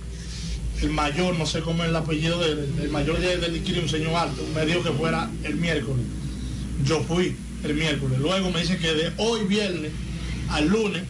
El 0.84 0.90
mayor, 0.90 1.38
no 1.38 1.46
sé 1.46 1.60
cómo 1.62 1.82
es 1.82 1.88
el 1.88 1.96
apellido 1.96 2.38
del 2.40 2.68
el 2.82 2.90
mayor 2.90 3.18
de- 3.18 3.38
del 3.38 3.54
distrito, 3.54 3.80
un 3.80 3.88
señor 3.88 4.14
alto, 4.16 4.42
me 4.54 4.66
dijo 4.66 4.82
que 4.82 4.90
fuera 4.90 5.30
el 5.42 5.54
miércoles. 5.56 6.04
Yo 6.84 7.02
fui 7.04 7.34
el 7.64 7.74
miércoles. 7.74 8.18
Luego 8.18 8.50
me 8.50 8.60
dicen 8.60 8.78
que 8.78 8.92
de 8.92 9.10
hoy 9.16 9.44
viernes 9.46 9.92
al 10.50 10.68
lunes, 10.68 11.02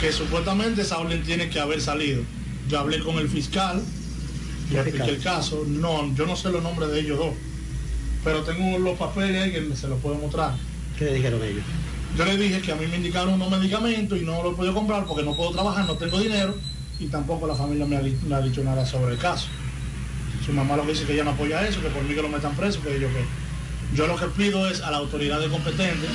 que 0.00 0.10
supuestamente 0.12 0.80
esa 0.80 0.98
orden 0.98 1.22
tiene 1.24 1.50
que 1.50 1.60
haber 1.60 1.82
salido. 1.82 2.22
Yo 2.70 2.78
hablé 2.78 3.00
con 3.00 3.18
el 3.18 3.28
fiscal, 3.28 3.82
le 4.72 4.80
expliqué 4.80 5.10
el 5.10 5.22
caso. 5.22 5.64
No, 5.68 6.14
yo 6.14 6.24
no 6.24 6.34
sé 6.34 6.48
los 6.50 6.62
nombres 6.62 6.90
de 6.90 7.00
ellos 7.00 7.18
dos. 7.18 7.34
Pero 8.24 8.44
tengo 8.44 8.78
los 8.78 8.96
papeles 8.98 9.42
ahí 9.42 9.52
que 9.52 9.76
se 9.76 9.88
los 9.88 10.00
puedo 10.00 10.14
mostrar. 10.16 10.54
¿Qué 10.98 11.04
le 11.04 11.14
dijeron 11.16 11.42
ellos? 11.44 11.62
Yo 12.16 12.24
le 12.24 12.38
dije 12.38 12.62
que 12.62 12.72
a 12.72 12.76
mí 12.76 12.86
me 12.86 12.96
indicaron 12.96 13.34
unos 13.34 13.50
medicamentos 13.50 14.18
y 14.18 14.22
no 14.24 14.42
los 14.42 14.54
podido 14.54 14.72
comprar 14.72 15.04
porque 15.04 15.22
no 15.22 15.36
puedo 15.36 15.50
trabajar, 15.50 15.84
no 15.86 15.96
tengo 15.96 16.18
dinero 16.18 16.54
y 16.98 17.06
tampoco 17.06 17.46
la 17.46 17.54
familia 17.54 17.86
me 17.86 17.96
ha, 17.96 18.40
dicho 18.40 18.62
nada 18.62 18.86
sobre 18.86 19.14
el 19.14 19.18
caso. 19.18 19.48
Su 20.44 20.52
mamá 20.52 20.76
lo 20.76 20.84
que 20.84 20.92
dice 20.92 21.04
que 21.04 21.14
ella 21.14 21.24
no 21.24 21.30
apoya 21.30 21.66
eso, 21.66 21.80
que 21.80 21.88
por 21.88 22.02
mí 22.02 22.14
que 22.14 22.22
lo 22.22 22.28
metan 22.28 22.54
preso, 22.54 22.82
que 22.82 23.00
yo 23.00 23.08
que. 23.08 23.24
Yo 23.94 24.06
lo 24.06 24.16
que 24.16 24.26
pido 24.26 24.68
es 24.68 24.82
a 24.82 24.90
la 24.90 24.96
autoridad 24.96 25.40
de 25.40 25.48
competente 25.48 26.06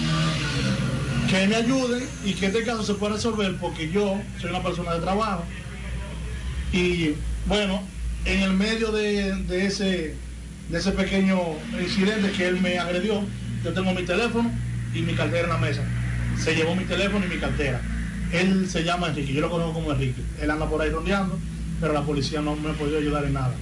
que 1.29 1.47
me 1.47 1.55
ayuden 1.55 2.03
y 2.25 2.33
que 2.33 2.47
este 2.47 2.63
caso 2.63 2.83
se 2.83 2.95
pueda 2.95 3.13
resolver 3.13 3.55
porque 3.57 3.89
yo 3.89 4.19
soy 4.41 4.49
una 4.49 4.63
persona 4.63 4.95
de 4.95 4.99
trabajo 4.99 5.43
y 6.73 7.11
bueno, 7.45 7.83
en 8.25 8.41
el 8.41 8.53
medio 8.53 8.91
de, 8.91 9.35
de 9.35 9.65
ese 9.65 10.15
de 10.69 10.77
ese 10.77 10.91
pequeño 10.91 11.39
incidente 11.81 12.31
que 12.31 12.47
él 12.47 12.61
me 12.61 12.77
agredió, 12.77 13.23
yo 13.63 13.73
tengo 13.73 13.93
mi 13.93 14.03
teléfono 14.03 14.51
y 14.93 15.01
mi 15.01 15.13
cartera 15.13 15.43
en 15.43 15.49
la 15.49 15.57
mesa. 15.57 15.83
Se 16.37 16.55
llevó 16.55 16.75
mi 16.75 16.85
teléfono 16.85 17.25
y 17.25 17.29
mi 17.29 17.37
cartera. 17.37 17.81
Él 18.31 18.69
se 18.69 18.83
llama 18.83 19.07
Enrique, 19.07 19.33
yo 19.33 19.41
lo 19.41 19.49
conozco 19.49 19.73
como 19.73 19.91
Enrique. 19.91 20.21
Él 20.41 20.51
anda 20.51 20.69
por 20.69 20.81
ahí 20.81 20.89
rondeando, 20.89 21.37
pero 21.81 21.93
la 21.93 22.03
policía 22.03 22.41
no 22.41 22.55
me 22.55 22.69
ha 22.69 22.73
podido 22.73 22.99
ayudar 22.99 23.25
en 23.25 23.33
nada. 23.33 23.53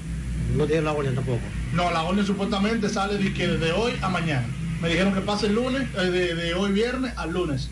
No 0.56 0.65
tiene 0.65 0.82
la 0.82 0.93
orden 0.93 1.15
tampoco. 1.15 1.41
No, 1.73 1.91
la 1.91 2.03
orden 2.03 2.25
supuestamente 2.25 2.89
sale 2.89 3.17
de, 3.17 3.34
que 3.34 3.47
de 3.47 3.71
hoy 3.71 3.93
a 4.01 4.10
mañana. 4.10 4.47
Me 4.82 4.89
dijeron 4.89 5.13
que 5.13 5.21
pase 5.21 5.47
el 5.47 5.56
lunes, 5.56 5.88
eh, 5.97 6.06
de, 6.12 6.36
de 6.36 6.53
hoy 6.53 6.71
viernes 6.71 7.13
al 7.17 7.34
lunes. 7.34 7.69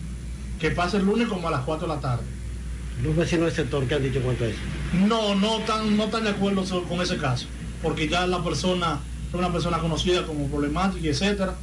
Que 0.59 0.71
pase 0.71 0.97
el 0.97 1.05
lunes 1.05 1.27
como 1.27 1.47
a 1.47 1.51
las 1.51 1.61
4 1.61 1.87
de 1.87 1.93
la 1.93 2.01
tarde. 2.01 2.23
Los 3.03 3.15
vecinos 3.15 3.45
del 3.45 3.55
sector 3.55 3.85
que 3.87 3.95
han 3.95 4.03
dicho 4.03 4.21
cuánto 4.21 4.45
es. 4.45 4.55
No, 4.93 5.35
no 5.35 5.59
tan, 5.59 5.97
no 5.97 6.05
tan 6.07 6.23
de 6.23 6.29
acuerdo 6.29 6.63
con 6.87 7.01
ese 7.01 7.17
caso, 7.17 7.47
porque 7.81 8.07
ya 8.07 8.25
la 8.25 8.43
persona 8.43 8.99
es 9.29 9.33
una 9.33 9.51
persona 9.51 9.79
conocida 9.79 10.25
como 10.25 10.47
problemática 10.47 11.07
etcétera, 11.07 11.55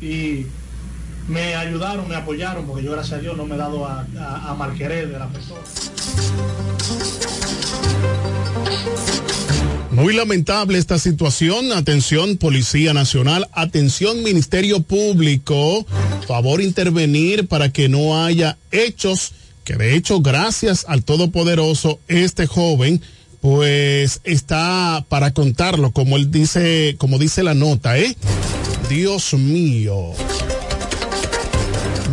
y 0.00 0.46
me 1.28 1.54
ayudaron, 1.54 2.08
me 2.08 2.16
apoyaron, 2.16 2.66
porque 2.66 2.84
yo 2.84 2.92
gracias 2.92 3.18
a 3.18 3.22
Dios 3.22 3.36
no 3.36 3.46
me 3.46 3.54
he 3.54 3.58
dado 3.58 3.86
a, 3.86 4.06
a, 4.18 4.52
a 4.52 4.68
de 4.74 5.06
la 5.06 5.28
persona. 5.28 5.60
Muy 9.90 10.12
lamentable 10.12 10.78
esta 10.78 10.98
situación. 10.98 11.72
Atención, 11.72 12.36
Policía 12.36 12.92
Nacional. 12.92 13.48
Atención, 13.52 14.22
Ministerio 14.22 14.80
Público. 14.82 15.86
Favor 16.26 16.60
intervenir 16.60 17.46
para 17.46 17.70
que 17.70 17.88
no 17.88 18.24
haya 18.24 18.58
hechos 18.72 19.32
que 19.64 19.76
de 19.76 19.96
hecho, 19.96 20.20
gracias 20.20 20.84
al 20.88 21.04
Todopoderoso, 21.04 21.98
este 22.06 22.46
joven 22.46 23.00
pues 23.40 24.20
está 24.24 25.04
para 25.08 25.32
contarlo, 25.32 25.90
como 25.92 26.16
él 26.16 26.30
dice, 26.30 26.96
como 26.98 27.18
dice 27.18 27.42
la 27.42 27.54
nota, 27.54 27.98
¿eh? 27.98 28.16
Dios 28.88 29.34
mío. 29.34 30.12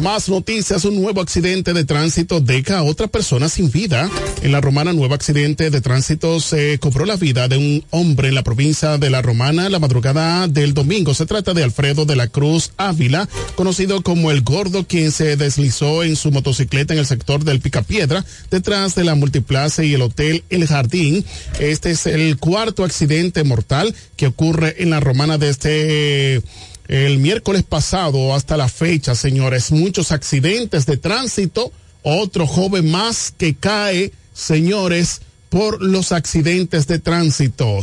Más 0.01 0.29
noticias, 0.29 0.83
un 0.85 0.99
nuevo 0.99 1.21
accidente 1.21 1.73
de 1.73 1.85
tránsito 1.85 2.41
deja 2.41 2.79
a 2.79 2.83
otra 2.83 3.05
persona 3.05 3.49
sin 3.49 3.69
vida. 3.69 4.09
En 4.41 4.51
la 4.51 4.59
Romana, 4.59 4.93
nuevo 4.93 5.13
accidente 5.13 5.69
de 5.69 5.79
tránsito 5.79 6.39
se 6.39 6.79
cobró 6.79 7.05
la 7.05 7.17
vida 7.17 7.47
de 7.47 7.57
un 7.57 7.85
hombre 7.91 8.29
en 8.29 8.33
la 8.33 8.41
provincia 8.41 8.97
de 8.97 9.11
la 9.11 9.21
Romana 9.21 9.69
la 9.69 9.77
madrugada 9.77 10.47
del 10.47 10.73
domingo. 10.73 11.13
Se 11.13 11.27
trata 11.27 11.53
de 11.53 11.63
Alfredo 11.63 12.05
de 12.05 12.15
la 12.15 12.27
Cruz 12.27 12.71
Ávila, 12.77 13.29
conocido 13.53 14.01
como 14.01 14.31
el 14.31 14.41
Gordo, 14.41 14.87
quien 14.87 15.11
se 15.11 15.37
deslizó 15.37 16.03
en 16.03 16.15
su 16.15 16.31
motocicleta 16.31 16.93
en 16.95 16.99
el 16.99 17.05
sector 17.05 17.43
del 17.43 17.59
Picapiedra, 17.59 18.25
detrás 18.49 18.95
de 18.95 19.03
la 19.03 19.13
Multiplaza 19.13 19.83
y 19.83 19.93
el 19.93 20.01
Hotel 20.01 20.43
El 20.49 20.65
Jardín. 20.65 21.23
Este 21.59 21.91
es 21.91 22.07
el 22.07 22.37
cuarto 22.37 22.83
accidente 22.83 23.43
mortal 23.43 23.93
que 24.15 24.25
ocurre 24.25 24.81
en 24.81 24.89
la 24.89 24.99
Romana 24.99 25.37
de 25.37 25.49
este 25.49 26.41
el 26.91 27.19
miércoles 27.19 27.63
pasado 27.63 28.35
hasta 28.35 28.57
la 28.57 28.67
fecha, 28.67 29.15
señores, 29.15 29.71
muchos 29.71 30.11
accidentes 30.11 30.85
de 30.85 30.97
tránsito, 30.97 31.71
otro 32.03 32.45
joven 32.45 32.91
más 32.91 33.33
que 33.35 33.55
cae, 33.55 34.11
señores, 34.33 35.21
por 35.49 35.81
los 35.81 36.11
accidentes 36.11 36.87
de 36.87 36.99
tránsito. 36.99 37.79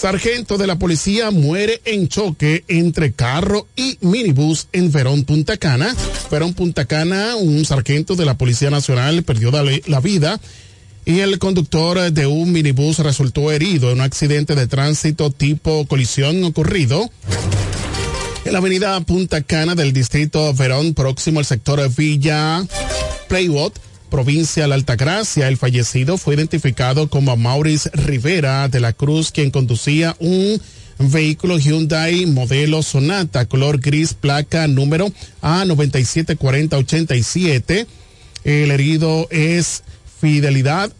Sargento 0.00 0.56
de 0.56 0.66
la 0.66 0.78
policía 0.78 1.30
muere 1.30 1.82
en 1.84 2.08
choque 2.08 2.64
entre 2.66 3.12
carro 3.12 3.68
y 3.76 3.98
minibús 4.00 4.68
en 4.72 4.90
Verón, 4.90 5.24
Punta 5.24 5.58
Cana. 5.58 5.94
Verón, 6.30 6.54
Punta 6.54 6.86
Cana, 6.86 7.36
un 7.36 7.62
sargento 7.66 8.16
de 8.16 8.24
la 8.24 8.38
Policía 8.38 8.70
Nacional 8.70 9.22
perdió 9.22 9.50
la 9.50 10.00
vida 10.00 10.40
y 11.04 11.20
el 11.20 11.38
conductor 11.38 12.10
de 12.10 12.26
un 12.26 12.52
minibús 12.52 13.00
resultó 13.00 13.52
herido 13.52 13.90
en 13.90 13.98
un 13.98 14.00
accidente 14.00 14.54
de 14.54 14.66
tránsito 14.66 15.30
tipo 15.30 15.86
colisión 15.86 16.42
ocurrido 16.42 17.10
en 18.52 18.54
la 18.54 18.58
avenida 18.58 19.00
Punta 19.00 19.40
Cana 19.40 19.74
del 19.74 19.94
distrito 19.94 20.52
Verón, 20.52 20.92
próximo 20.92 21.38
al 21.38 21.46
sector 21.46 21.80
Villa 21.96 22.62
Playwot, 23.26 23.80
provincia 24.10 24.64
de 24.64 24.68
la 24.68 24.74
Altagracia. 24.74 25.48
El 25.48 25.56
fallecido 25.56 26.18
fue 26.18 26.34
identificado 26.34 27.08
como 27.08 27.34
Maurice 27.38 27.88
Rivera 27.94 28.68
de 28.68 28.80
la 28.80 28.92
Cruz, 28.92 29.32
quien 29.32 29.50
conducía 29.50 30.14
un 30.18 30.60
vehículo 30.98 31.58
Hyundai 31.58 32.26
modelo 32.26 32.82
Sonata, 32.82 33.46
color 33.46 33.80
gris, 33.80 34.12
placa 34.12 34.68
número 34.68 35.10
A974087. 35.40 37.86
El 38.44 38.70
herido 38.70 39.28
es 39.30 39.82
Fidelidad 40.20 40.92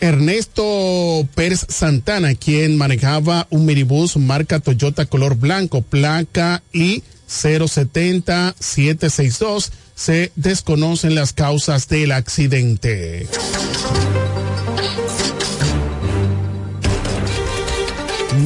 Ernesto 0.00 1.28
Pérez 1.34 1.66
Santana, 1.68 2.34
quien 2.34 2.76
manejaba 2.76 3.46
un 3.50 3.66
minibús 3.66 4.16
marca 4.16 4.60
Toyota 4.60 5.04
color 5.06 5.36
blanco, 5.36 5.82
placa 5.82 6.62
I 6.72 7.02
070762. 7.26 9.72
Se 9.94 10.32
desconocen 10.36 11.14
las 11.14 11.32
causas 11.32 11.88
del 11.88 12.12
accidente. 12.12 13.26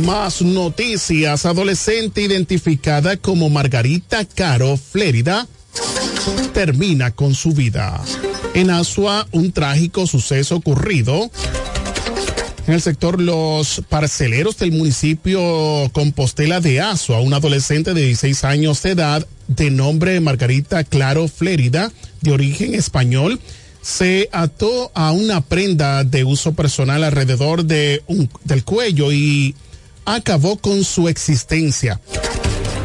Más 0.05 0.41
noticias. 0.43 1.47
Adolescente 1.47 2.23
identificada 2.23 3.17
como 3.17 3.51
Margarita 3.51 4.25
Caro 4.25 4.77
Flérida 4.77 5.49
termina 6.53 7.11
con 7.11 7.35
su 7.35 7.53
vida. 7.53 8.01
En 8.55 8.71
Asua, 8.71 9.27
un 9.33 9.53
trágico 9.53 10.07
suceso 10.07 10.57
ocurrido 10.57 11.31
en 12.67 12.75
el 12.75 12.81
sector 12.81 13.21
Los 13.21 13.83
Parceleros 13.89 14.59
del 14.59 14.73
municipio 14.73 15.41
Compostela 15.93 16.61
de 16.61 16.81
Asua. 16.81 17.21
Un 17.21 17.33
adolescente 17.35 17.95
de 17.95 18.03
16 18.03 18.45
años 18.45 18.83
de 18.83 18.91
edad 18.91 19.27
de 19.49 19.71
nombre 19.71 20.21
Margarita 20.21 20.85
Claro 20.85 21.29
Flérida, 21.29 21.93
de 22.21 22.33
origen 22.33 22.75
español, 22.75 23.41
se 23.83 24.29
ató 24.33 24.91
a 24.95 25.13
una 25.13 25.41
prenda 25.41 26.05
de 26.05 26.25
uso 26.25 26.53
personal 26.53 27.03
alrededor 27.03 27.65
de 27.65 28.03
del 28.45 28.65
cuello 28.65 29.13
y 29.13 29.55
acabó 30.05 30.57
con 30.59 30.85
su 30.85 31.09
existencia. 31.09 32.01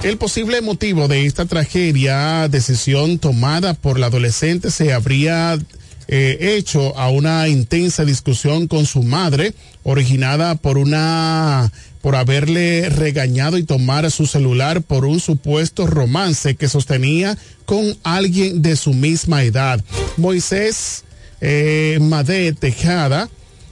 El 0.04 0.18
posible 0.18 0.62
motivo 0.62 1.08
de 1.08 1.26
esta 1.26 1.46
tragedia, 1.46 2.48
decisión 2.48 3.18
tomada 3.18 3.74
por 3.74 4.00
la 4.00 4.08
adolescente, 4.08 4.70
se 4.70 4.94
habría 4.94 5.58
eh, 6.08 6.38
hecho 6.58 6.98
a 6.98 7.10
una 7.10 7.48
intensa 7.48 8.06
discusión 8.06 8.68
con 8.68 8.86
su 8.86 9.02
madre, 9.02 9.54
originada 9.84 10.56
por 10.56 10.78
una 10.78 11.72
por 12.02 12.16
haberle 12.16 12.88
regañado 12.90 13.58
y 13.58 13.64
tomar 13.64 14.12
su 14.12 14.28
celular 14.28 14.84
por 14.84 15.06
un 15.06 15.20
supuesto 15.20 15.88
romance 15.88 16.56
que 16.56 16.70
sostenía 16.70 17.36
con 17.66 17.98
alguien 18.04 18.62
de 18.62 18.76
su 18.76 18.94
misma 18.94 19.42
edad. 19.42 19.84
Moisés 20.16 21.04
eh, 21.42 21.98
Madé 22.00 22.54
Tejada 22.54 23.28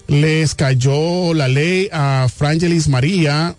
les 0.07 0.55
cayó 0.55 1.35
la 1.35 1.47
ley 1.47 1.89
a 1.91 2.27
Frangelis 2.35 2.87
María, 2.87 3.55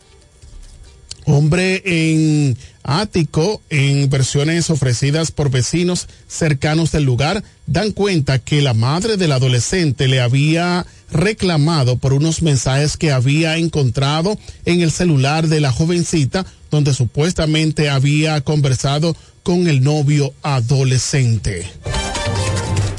hombre 1.26 1.82
en 1.84 2.56
ático 2.82 3.62
en 3.70 4.10
versiones 4.10 4.68
ofrecidas 4.68 5.30
por 5.30 5.50
vecinos 5.50 6.06
cercanos 6.28 6.92
del 6.92 7.04
lugar 7.04 7.42
dan 7.66 7.92
cuenta 7.92 8.38
que 8.38 8.60
la 8.60 8.74
madre 8.74 9.16
del 9.16 9.32
adolescente 9.32 10.06
le 10.06 10.20
había 10.20 10.86
reclamado 11.10 11.96
por 11.96 12.12
unos 12.12 12.42
mensajes 12.42 12.96
que 12.96 13.12
había 13.12 13.56
encontrado 13.56 14.38
en 14.66 14.82
el 14.82 14.90
celular 14.90 15.48
de 15.48 15.60
la 15.60 15.72
jovencita 15.72 16.44
donde 16.70 16.92
supuestamente 16.92 17.88
había 17.88 18.40
conversado 18.42 19.16
con 19.42 19.68
el 19.68 19.82
novio 19.82 20.34
adolescente. 20.42 21.66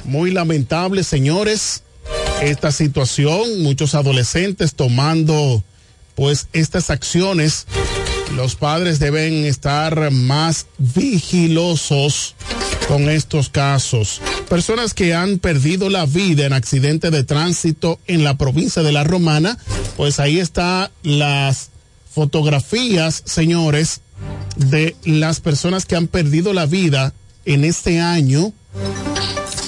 Muy 0.05 0.31
lamentable, 0.31 1.03
señores, 1.03 1.83
esta 2.41 2.71
situación, 2.71 3.61
muchos 3.61 3.95
adolescentes 3.95 4.75
tomando 4.75 5.63
pues 6.15 6.47
estas 6.53 6.89
acciones 6.89 7.67
los 8.35 8.55
padres 8.55 8.99
deben 8.99 9.45
estar 9.45 10.11
más 10.11 10.67
vigilosos 10.77 12.35
con 12.87 13.09
estos 13.09 13.49
casos. 13.49 14.21
Personas 14.49 14.93
que 14.93 15.13
han 15.13 15.39
perdido 15.39 15.89
la 15.89 16.05
vida 16.05 16.45
en 16.45 16.53
accidente 16.53 17.11
de 17.11 17.23
tránsito 17.23 17.99
en 18.07 18.23
la 18.23 18.37
provincia 18.37 18.83
de 18.83 18.91
La 18.91 19.03
Romana, 19.03 19.57
pues 19.97 20.19
ahí 20.19 20.39
está 20.39 20.91
las 21.03 21.69
fotografías, 22.13 23.23
señores, 23.25 24.01
de 24.55 24.95
las 25.03 25.39
personas 25.39 25.85
que 25.85 25.95
han 25.95 26.07
perdido 26.07 26.53
la 26.53 26.65
vida 26.65 27.13
en 27.45 27.63
este 27.63 27.99
año 27.99 28.53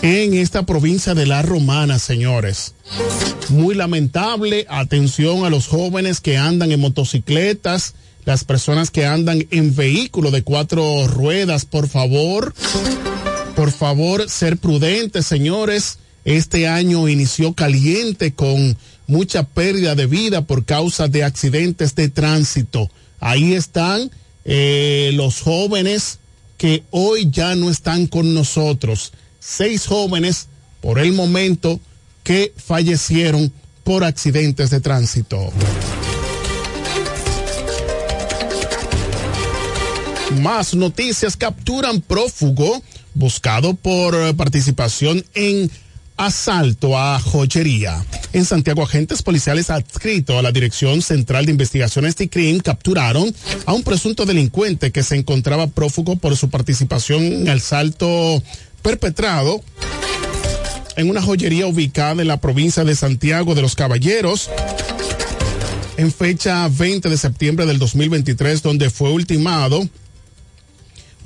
en 0.01 0.33
esta 0.35 0.63
provincia 0.63 1.13
de 1.13 1.25
La 1.25 1.41
Romana, 1.41 1.99
señores. 1.99 2.75
Muy 3.49 3.75
lamentable, 3.75 4.65
atención 4.69 5.45
a 5.45 5.49
los 5.49 5.67
jóvenes 5.67 6.21
que 6.21 6.37
andan 6.37 6.71
en 6.71 6.79
motocicletas, 6.79 7.95
las 8.27 8.43
personas 8.43 8.91
que 8.91 9.05
andan 9.05 9.47
en 9.51 9.73
vehículos 9.73 10.33
de 10.33 10.43
cuatro 10.43 11.07
ruedas, 11.07 11.63
por 11.63 11.87
favor, 11.87 12.53
por 13.55 13.71
favor, 13.71 14.29
ser 14.29 14.57
prudentes, 14.57 15.25
señores. 15.25 15.99
Este 16.25 16.67
año 16.67 17.07
inició 17.07 17.53
caliente 17.53 18.33
con 18.33 18.77
mucha 19.07 19.43
pérdida 19.43 19.95
de 19.95 20.07
vida 20.07 20.41
por 20.41 20.65
causa 20.65 21.07
de 21.07 21.23
accidentes 21.23 21.95
de 21.95 22.09
tránsito. 22.09 22.91
Ahí 23.21 23.53
están 23.53 24.11
eh, 24.43 25.11
los 25.13 25.39
jóvenes 25.39 26.19
que 26.57 26.83
hoy 26.91 27.29
ya 27.31 27.55
no 27.55 27.69
están 27.69 28.07
con 28.07 28.33
nosotros. 28.33 29.13
Seis 29.39 29.87
jóvenes 29.87 30.49
por 30.81 30.99
el 30.99 31.13
momento 31.13 31.79
que 32.23 32.51
fallecieron 32.57 33.53
por 33.85 34.03
accidentes 34.03 34.69
de 34.69 34.81
tránsito. 34.81 35.53
Más 40.35 40.75
noticias 40.75 41.37
capturan 41.37 42.01
prófugo 42.01 42.83
buscado 43.13 43.73
por 43.73 44.13
eh, 44.13 44.33
participación 44.33 45.25
en 45.33 45.71
asalto 46.17 46.97
a 46.97 47.19
joyería. 47.19 48.05
En 48.33 48.43
Santiago, 48.43 48.83
agentes 48.83 49.21
policiales 49.23 49.69
adscritos 49.69 50.37
a 50.37 50.41
la 50.41 50.51
Dirección 50.51 51.01
Central 51.01 51.45
de 51.45 51.51
Investigaciones 51.51 52.15
de 52.17 52.27
CRIM 52.27 52.59
capturaron 52.59 53.33
a 53.65 53.73
un 53.73 53.83
presunto 53.83 54.25
delincuente 54.25 54.91
que 54.91 55.03
se 55.03 55.15
encontraba 55.15 55.67
prófugo 55.67 56.17
por 56.17 56.35
su 56.35 56.49
participación 56.49 57.23
en 57.23 57.47
el 57.47 57.59
asalto 57.59 58.43
perpetrado 58.81 59.63
en 60.97 61.09
una 61.09 61.21
joyería 61.21 61.67
ubicada 61.67 62.21
en 62.21 62.27
la 62.27 62.41
provincia 62.41 62.83
de 62.83 62.95
Santiago 62.95 63.55
de 63.55 63.61
los 63.61 63.75
Caballeros 63.75 64.49
en 65.97 66.11
fecha 66.11 66.67
20 66.67 67.09
de 67.09 67.17
septiembre 67.17 67.65
del 67.65 67.79
2023, 67.79 68.61
donde 68.61 68.89
fue 68.89 69.11
ultimado 69.11 69.87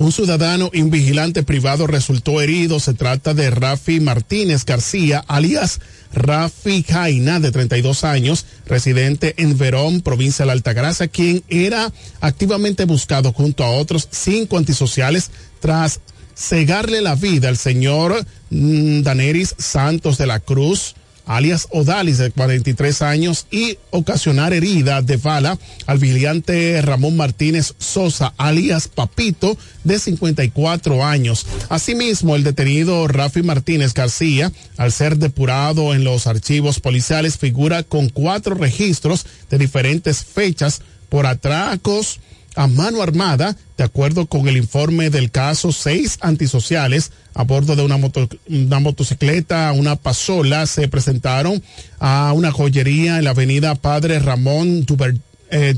un 0.02 0.12
ciudadano 0.12 0.70
invigilante 0.72 1.42
privado 1.42 1.86
resultó 1.86 2.40
herido. 2.40 2.80
Se 2.80 2.94
trata 2.94 3.34
de 3.34 3.50
Rafi 3.50 4.00
Martínez 4.00 4.64
García, 4.64 5.24
alias 5.28 5.80
Rafi 6.12 6.82
Jaina, 6.82 7.40
de 7.40 7.52
32 7.52 8.04
años, 8.04 8.46
residente 8.66 9.34
en 9.38 9.56
Verón, 9.56 10.02
provincia 10.02 10.44
de 10.44 10.48
la 10.48 10.52
Altagracia, 10.52 11.08
quien 11.08 11.42
era 11.48 11.92
activamente 12.20 12.84
buscado 12.84 13.32
junto 13.32 13.64
a 13.64 13.70
otros 13.70 14.08
cinco 14.10 14.58
antisociales 14.58 15.30
tras 15.60 16.00
cegarle 16.34 17.00
la 17.00 17.14
vida 17.14 17.48
al 17.48 17.56
señor 17.56 18.26
mm, 18.50 19.02
Daneris 19.02 19.54
Santos 19.58 20.18
de 20.18 20.26
la 20.26 20.40
Cruz, 20.40 20.94
alias 21.26 21.68
Odalis, 21.70 22.18
de 22.18 22.30
43 22.30 23.02
años, 23.02 23.46
y 23.50 23.78
ocasionar 23.90 24.52
herida 24.52 25.02
de 25.02 25.16
bala 25.16 25.58
al 25.86 25.98
vigilante 25.98 26.80
Ramón 26.82 27.16
Martínez 27.16 27.74
Sosa, 27.78 28.34
alias 28.36 28.88
Papito, 28.88 29.56
de 29.84 29.98
54 29.98 31.04
años. 31.04 31.46
Asimismo, 31.68 32.36
el 32.36 32.44
detenido 32.44 33.08
Rafi 33.08 33.42
Martínez 33.42 33.94
García, 33.94 34.52
al 34.76 34.92
ser 34.92 35.16
depurado 35.16 35.94
en 35.94 36.04
los 36.04 36.26
archivos 36.26 36.80
policiales, 36.80 37.38
figura 37.38 37.82
con 37.82 38.08
cuatro 38.08 38.54
registros 38.54 39.26
de 39.50 39.58
diferentes 39.58 40.24
fechas 40.24 40.82
por 41.08 41.26
atracos 41.26 42.20
a 42.54 42.66
mano 42.66 43.02
armada, 43.02 43.56
de 43.78 43.84
acuerdo 43.84 44.26
con 44.26 44.46
el 44.48 44.56
informe 44.56 45.10
del 45.10 45.30
caso, 45.30 45.72
seis 45.72 46.18
antisociales 46.20 47.10
a 47.34 47.44
bordo 47.44 47.76
de 47.76 47.82
una, 47.82 47.96
moto- 47.96 48.28
una 48.48 48.78
motocicleta, 48.80 49.72
una 49.72 49.96
pasola, 49.96 50.66
se 50.66 50.88
presentaron 50.88 51.62
a 51.98 52.32
una 52.34 52.52
joyería 52.52 53.18
en 53.18 53.24
la 53.24 53.30
avenida 53.30 53.74
Padre 53.74 54.18
Ramón 54.18 54.84
Dubert, 54.84 55.16
eh, 55.50 55.74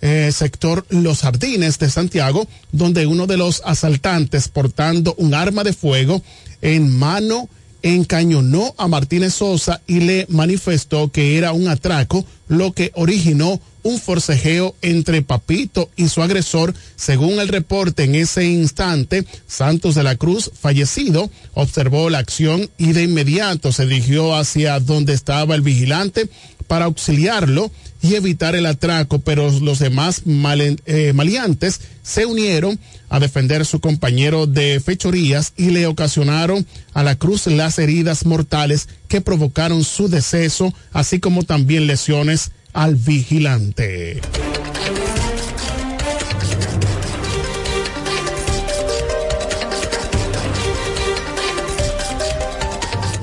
eh, 0.00 0.30
sector 0.32 0.84
Los 0.90 1.20
Jardines 1.20 1.78
de 1.78 1.90
Santiago, 1.90 2.48
donde 2.72 3.06
uno 3.06 3.26
de 3.26 3.36
los 3.36 3.62
asaltantes 3.64 4.48
portando 4.48 5.14
un 5.16 5.34
arma 5.34 5.62
de 5.64 5.72
fuego 5.72 6.22
en 6.60 6.96
mano 6.96 7.48
encañonó 7.82 8.74
a 8.78 8.88
Martínez 8.88 9.34
Sosa 9.34 9.80
y 9.86 10.00
le 10.00 10.26
manifestó 10.28 11.10
que 11.10 11.36
era 11.38 11.52
un 11.52 11.68
atraco, 11.68 12.24
lo 12.48 12.72
que 12.72 12.90
originó 12.94 13.60
un 13.82 14.00
forcejeo 14.00 14.74
entre 14.82 15.22
Papito 15.22 15.90
y 15.96 16.08
su 16.08 16.22
agresor. 16.22 16.74
Según 16.96 17.40
el 17.40 17.48
reporte 17.48 18.04
en 18.04 18.14
ese 18.14 18.44
instante, 18.44 19.24
Santos 19.46 19.94
de 19.94 20.02
la 20.02 20.16
Cruz, 20.16 20.50
fallecido, 20.60 21.30
observó 21.54 22.10
la 22.10 22.18
acción 22.18 22.70
y 22.78 22.92
de 22.92 23.02
inmediato 23.04 23.72
se 23.72 23.86
dirigió 23.86 24.34
hacia 24.34 24.78
donde 24.80 25.12
estaba 25.14 25.54
el 25.54 25.62
vigilante 25.62 26.28
para 26.68 26.86
auxiliarlo 26.86 27.70
y 28.02 28.14
evitar 28.14 28.56
el 28.56 28.66
atraco, 28.66 29.18
pero 29.20 29.50
los 29.60 29.78
demás 29.78 30.24
malen- 30.26 30.80
eh, 30.86 31.12
maleantes 31.12 31.80
se 32.02 32.24
unieron 32.26 32.78
a 33.10 33.20
defender 33.20 33.60
a 33.62 33.64
su 33.66 33.78
compañero 33.78 34.46
de 34.46 34.80
fechorías 34.80 35.52
y 35.56 35.66
le 35.70 35.86
ocasionaron 35.86 36.66
a 36.94 37.02
la 37.02 37.16
cruz 37.16 37.46
las 37.46 37.78
heridas 37.78 38.24
mortales 38.24 38.88
que 39.06 39.20
provocaron 39.20 39.84
su 39.84 40.08
deceso, 40.08 40.72
así 40.92 41.20
como 41.20 41.42
también 41.44 41.86
lesiones 41.86 42.52
al 42.72 42.94
vigilante. 42.96 44.20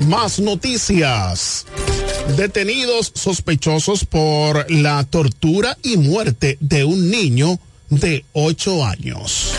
Más 0.06 0.40
noticias. 0.40 1.66
Detenidos 2.36 3.12
sospechosos 3.14 4.04
por 4.04 4.70
la 4.70 5.04
tortura 5.04 5.76
y 5.82 5.96
muerte 5.96 6.56
de 6.60 6.84
un 6.84 7.10
niño 7.10 7.58
de 7.90 8.24
8 8.32 8.84
años. 8.84 9.52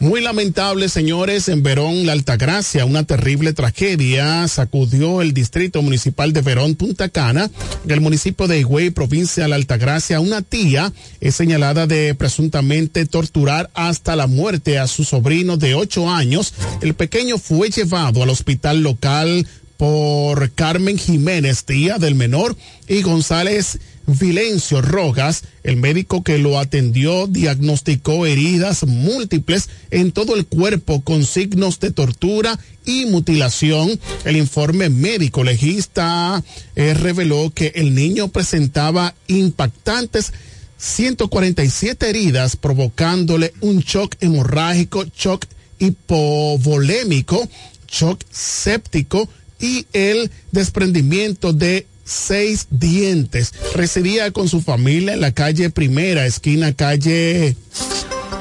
Muy 0.00 0.20
lamentable, 0.20 0.88
señores, 0.88 1.48
en 1.48 1.64
Verón, 1.64 2.06
la 2.06 2.12
Altagracia, 2.12 2.84
una 2.84 3.02
terrible 3.02 3.52
tragedia 3.52 4.46
sacudió 4.46 5.22
el 5.22 5.34
distrito 5.34 5.82
municipal 5.82 6.32
de 6.32 6.40
Verón, 6.40 6.76
Punta 6.76 7.08
Cana, 7.08 7.50
del 7.82 8.00
municipio 8.00 8.46
de 8.46 8.60
Higüey, 8.60 8.90
provincia 8.90 9.42
de 9.42 9.48
la 9.48 9.56
Altagracia. 9.56 10.20
Una 10.20 10.42
tía 10.42 10.92
es 11.20 11.34
señalada 11.34 11.88
de 11.88 12.14
presuntamente 12.14 13.06
torturar 13.06 13.70
hasta 13.74 14.14
la 14.14 14.28
muerte 14.28 14.78
a 14.78 14.86
su 14.86 15.02
sobrino 15.02 15.56
de 15.56 15.74
ocho 15.74 16.08
años. 16.08 16.54
El 16.80 16.94
pequeño 16.94 17.36
fue 17.36 17.70
llevado 17.70 18.22
al 18.22 18.30
hospital 18.30 18.84
local 18.84 19.48
por 19.78 20.52
Carmen 20.52 20.96
Jiménez, 20.96 21.64
tía 21.64 21.98
del 21.98 22.14
menor, 22.14 22.56
y 22.86 23.02
González 23.02 23.80
Vilencio 24.08 24.80
Rojas, 24.80 25.44
el 25.62 25.76
médico 25.76 26.24
que 26.24 26.38
lo 26.38 26.58
atendió, 26.58 27.26
diagnosticó 27.26 28.24
heridas 28.24 28.86
múltiples 28.86 29.68
en 29.90 30.12
todo 30.12 30.34
el 30.34 30.46
cuerpo 30.46 31.02
con 31.02 31.26
signos 31.26 31.78
de 31.78 31.90
tortura 31.90 32.58
y 32.86 33.04
mutilación. 33.04 34.00
El 34.24 34.38
informe 34.38 34.88
médico 34.88 35.44
legista 35.44 36.42
eh, 36.74 36.94
reveló 36.94 37.52
que 37.54 37.72
el 37.74 37.94
niño 37.94 38.28
presentaba 38.28 39.14
impactantes 39.26 40.32
147 40.78 42.08
heridas, 42.08 42.56
provocándole 42.56 43.52
un 43.60 43.80
shock 43.80 44.14
hemorrágico, 44.20 45.04
shock 45.14 45.44
hipovolémico, 45.78 47.46
shock 47.86 48.24
séptico 48.30 49.28
y 49.60 49.86
el 49.92 50.30
desprendimiento 50.50 51.52
de 51.52 51.86
seis 52.08 52.66
dientes. 52.70 53.52
Residía 53.74 54.30
con 54.30 54.48
su 54.48 54.62
familia 54.62 55.14
en 55.14 55.20
la 55.20 55.32
calle 55.32 55.70
Primera, 55.70 56.26
esquina 56.26 56.72
calle 56.72 57.56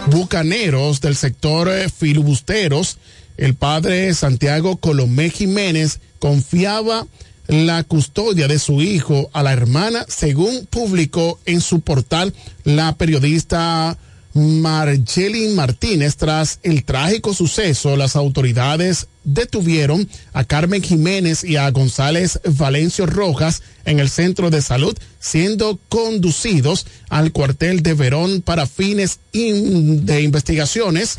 Bucaneros 0.07 1.01
del 1.01 1.15
sector 1.15 1.69
eh, 1.69 1.89
Filibusteros. 1.89 2.97
El 3.35 3.53
padre 3.55 4.13
Santiago 4.13 4.77
Colomé 4.77 5.29
Jiménez 5.29 5.99
confiaba 6.19 7.05
la 7.47 7.83
custodia 7.83 8.47
de 8.47 8.59
su 8.59 8.81
hijo 8.81 9.29
a 9.33 9.43
la 9.43 9.53
hermana, 9.53 10.05
según 10.07 10.65
publicó 10.69 11.39
en 11.45 11.61
su 11.61 11.81
portal 11.81 12.33
la 12.63 12.95
periodista 12.95 13.97
Margelin 14.37 15.55
Martínez. 15.55 16.15
Tras 16.15 16.59
el 16.63 16.83
trágico 16.83 17.33
suceso, 17.33 17.97
las 17.97 18.15
autoridades 18.15 19.07
detuvieron 19.23 20.07
a 20.31 20.43
Carmen 20.45 20.81
Jiménez 20.81 21.43
y 21.43 21.57
a 21.57 21.69
González 21.71 22.39
Valencio 22.45 23.05
Rojas 23.05 23.61
en 23.85 23.99
el 23.99 24.09
centro 24.09 24.49
de 24.49 24.61
salud, 24.61 24.97
siendo 25.19 25.79
conducidos 25.89 26.85
al 27.09 27.31
cuartel 27.31 27.83
de 27.83 27.93
Verón 27.93 28.41
para 28.41 28.67
fines 28.67 29.19
de 29.33 30.21
investigaciones. 30.21 31.17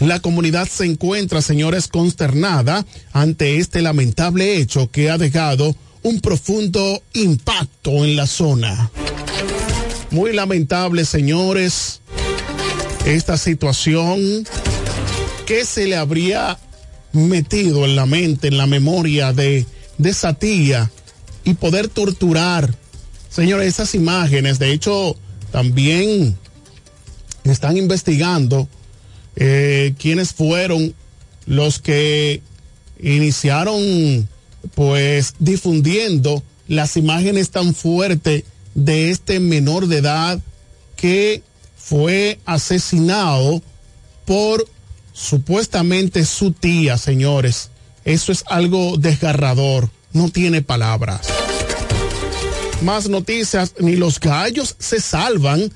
La 0.00 0.20
comunidad 0.20 0.68
se 0.68 0.84
encuentra, 0.84 1.40
señores, 1.40 1.88
consternada 1.88 2.84
ante 3.12 3.58
este 3.58 3.80
lamentable 3.80 4.56
hecho 4.56 4.90
que 4.90 5.08
ha 5.08 5.18
dejado 5.18 5.74
un 6.02 6.20
profundo 6.20 7.02
impacto 7.14 8.04
en 8.04 8.16
la 8.16 8.26
zona. 8.26 8.90
Muy 10.14 10.32
lamentable, 10.32 11.04
señores, 11.06 12.00
esta 13.04 13.36
situación 13.36 14.46
que 15.44 15.64
se 15.64 15.88
le 15.88 15.96
habría 15.96 16.56
metido 17.12 17.84
en 17.84 17.96
la 17.96 18.06
mente, 18.06 18.46
en 18.46 18.56
la 18.56 18.68
memoria 18.68 19.32
de, 19.32 19.66
de 19.98 20.10
esa 20.10 20.34
tía 20.34 20.88
y 21.42 21.54
poder 21.54 21.88
torturar. 21.88 22.76
Señores, 23.28 23.66
esas 23.66 23.96
imágenes, 23.96 24.60
de 24.60 24.70
hecho, 24.70 25.16
también 25.50 26.38
están 27.42 27.76
investigando 27.76 28.68
eh, 29.34 29.96
quiénes 29.98 30.32
fueron 30.32 30.94
los 31.44 31.80
que 31.80 32.40
iniciaron, 33.00 34.28
pues, 34.76 35.34
difundiendo 35.40 36.40
las 36.68 36.96
imágenes 36.96 37.50
tan 37.50 37.74
fuertes 37.74 38.44
de 38.74 39.10
este 39.10 39.40
menor 39.40 39.86
de 39.86 39.98
edad 39.98 40.40
que 40.96 41.42
fue 41.76 42.38
asesinado 42.44 43.62
por 44.24 44.66
supuestamente 45.12 46.24
su 46.24 46.52
tía, 46.52 46.98
señores. 46.98 47.70
Eso 48.04 48.32
es 48.32 48.44
algo 48.46 48.96
desgarrador, 48.98 49.90
no 50.12 50.28
tiene 50.30 50.62
palabras. 50.62 51.28
Más 52.82 53.08
noticias, 53.08 53.74
ni 53.78 53.96
los 53.96 54.20
gallos 54.20 54.76
se 54.78 55.00
salvan 55.00 55.72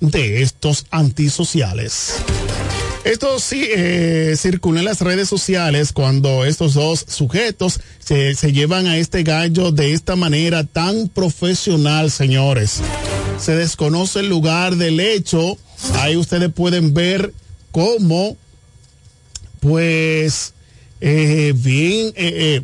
de 0.00 0.42
estos 0.42 0.86
antisociales. 0.90 2.16
Esto 3.04 3.40
sí 3.40 3.66
eh, 3.74 4.34
circula 4.36 4.80
en 4.80 4.84
las 4.84 5.00
redes 5.00 5.28
sociales 5.28 5.92
cuando 5.92 6.44
estos 6.44 6.74
dos 6.74 7.04
sujetos 7.08 7.80
se, 7.98 8.34
se 8.34 8.52
llevan 8.52 8.86
a 8.86 8.98
este 8.98 9.22
gallo 9.22 9.72
de 9.72 9.94
esta 9.94 10.16
manera 10.16 10.64
tan 10.64 11.08
profesional, 11.08 12.10
señores. 12.10 12.82
Se 13.38 13.56
desconoce 13.56 14.20
el 14.20 14.28
lugar 14.28 14.76
del 14.76 15.00
hecho. 15.00 15.56
Ahí 15.94 16.16
ustedes 16.16 16.52
pueden 16.52 16.92
ver 16.92 17.32
cómo, 17.72 18.36
pues, 19.60 20.52
eh, 21.00 21.54
bien, 21.56 22.12
eh, 22.16 22.60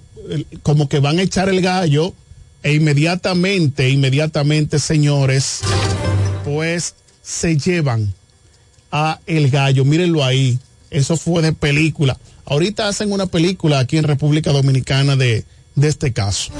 como 0.62 0.88
que 0.88 0.98
van 0.98 1.18
a 1.18 1.22
echar 1.22 1.48
el 1.48 1.62
gallo 1.62 2.12
e 2.62 2.74
inmediatamente, 2.74 3.88
inmediatamente, 3.88 4.78
señores, 4.78 5.60
pues 6.44 6.94
se 7.22 7.56
llevan 7.56 8.12
a 8.90 9.20
el 9.26 9.50
gallo. 9.50 9.84
Mírenlo 9.84 10.24
ahí. 10.24 10.58
Eso 10.90 11.16
fue 11.16 11.42
de 11.42 11.52
película. 11.52 12.18
Ahorita 12.44 12.88
hacen 12.88 13.12
una 13.12 13.26
película 13.26 13.78
aquí 13.80 13.98
en 13.98 14.04
República 14.04 14.52
Dominicana 14.52 15.16
de, 15.16 15.44
de 15.74 15.88
este 15.88 16.12
caso. 16.12 16.52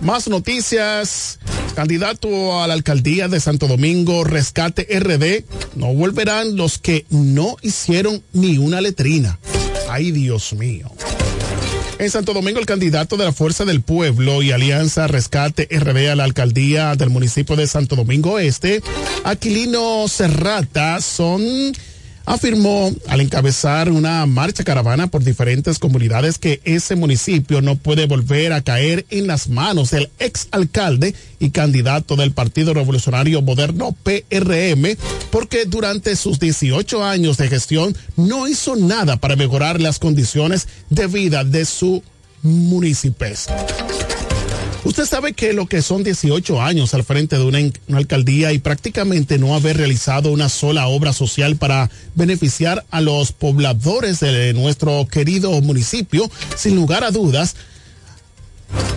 Más 0.00 0.28
noticias. 0.28 1.38
Candidato 1.74 2.60
a 2.62 2.66
la 2.66 2.74
alcaldía 2.74 3.28
de 3.28 3.38
Santo 3.38 3.66
Domingo, 3.68 4.24
Rescate 4.24 4.86
RD. 4.98 5.44
No 5.76 5.92
volverán 5.92 6.56
los 6.56 6.78
que 6.78 7.04
no 7.10 7.56
hicieron 7.60 8.22
ni 8.32 8.56
una 8.56 8.80
letrina. 8.80 9.38
Ay, 9.88 10.10
Dios 10.10 10.54
mío. 10.54 10.90
En 11.98 12.10
Santo 12.10 12.34
Domingo, 12.34 12.60
el 12.60 12.66
candidato 12.66 13.16
de 13.16 13.24
la 13.24 13.32
Fuerza 13.32 13.64
del 13.64 13.80
Pueblo 13.80 14.42
y 14.42 14.52
Alianza 14.52 15.06
Rescate 15.06 15.66
RD 15.70 16.10
a 16.10 16.14
la 16.14 16.24
alcaldía 16.24 16.94
del 16.94 17.08
municipio 17.08 17.56
de 17.56 17.66
Santo 17.66 17.96
Domingo 17.96 18.38
Este, 18.38 18.82
Aquilino 19.24 20.06
Serrata, 20.06 21.00
son 21.00 21.40
afirmó 22.26 22.92
al 23.08 23.20
encabezar 23.20 23.90
una 23.90 24.26
marcha 24.26 24.64
caravana 24.64 25.06
por 25.06 25.24
diferentes 25.24 25.78
comunidades 25.78 26.38
que 26.38 26.60
ese 26.64 26.96
municipio 26.96 27.62
no 27.62 27.76
puede 27.76 28.06
volver 28.06 28.52
a 28.52 28.60
caer 28.60 29.06
en 29.10 29.28
las 29.28 29.48
manos 29.48 29.92
del 29.92 30.10
ex 30.18 30.48
alcalde 30.50 31.14
y 31.38 31.50
candidato 31.50 32.16
del 32.16 32.32
Partido 32.32 32.74
Revolucionario 32.74 33.42
Moderno 33.42 33.96
PRM 34.02 34.96
porque 35.30 35.64
durante 35.64 36.16
sus 36.16 36.40
18 36.40 37.04
años 37.04 37.36
de 37.36 37.48
gestión 37.48 37.96
no 38.16 38.48
hizo 38.48 38.76
nada 38.76 39.16
para 39.16 39.36
mejorar 39.36 39.80
las 39.80 39.98
condiciones 39.98 40.66
de 40.90 41.06
vida 41.06 41.44
de 41.44 41.64
su 41.64 42.02
municipios. 42.42 43.46
Usted 44.86 45.04
sabe 45.04 45.32
que 45.32 45.52
lo 45.52 45.66
que 45.66 45.82
son 45.82 46.04
18 46.04 46.62
años 46.62 46.94
al 46.94 47.02
frente 47.02 47.36
de 47.36 47.42
una, 47.42 47.58
una, 47.88 47.98
alcaldía 47.98 48.52
y 48.52 48.60
prácticamente 48.60 49.36
no 49.36 49.56
haber 49.56 49.78
realizado 49.78 50.30
una 50.30 50.48
sola 50.48 50.86
obra 50.86 51.12
social 51.12 51.56
para 51.56 51.90
beneficiar 52.14 52.86
a 52.92 53.00
los 53.00 53.32
pobladores 53.32 54.20
de 54.20 54.54
nuestro 54.54 55.08
querido 55.10 55.60
municipio, 55.60 56.30
sin 56.54 56.76
lugar 56.76 57.02
a 57.02 57.10
dudas, 57.10 57.56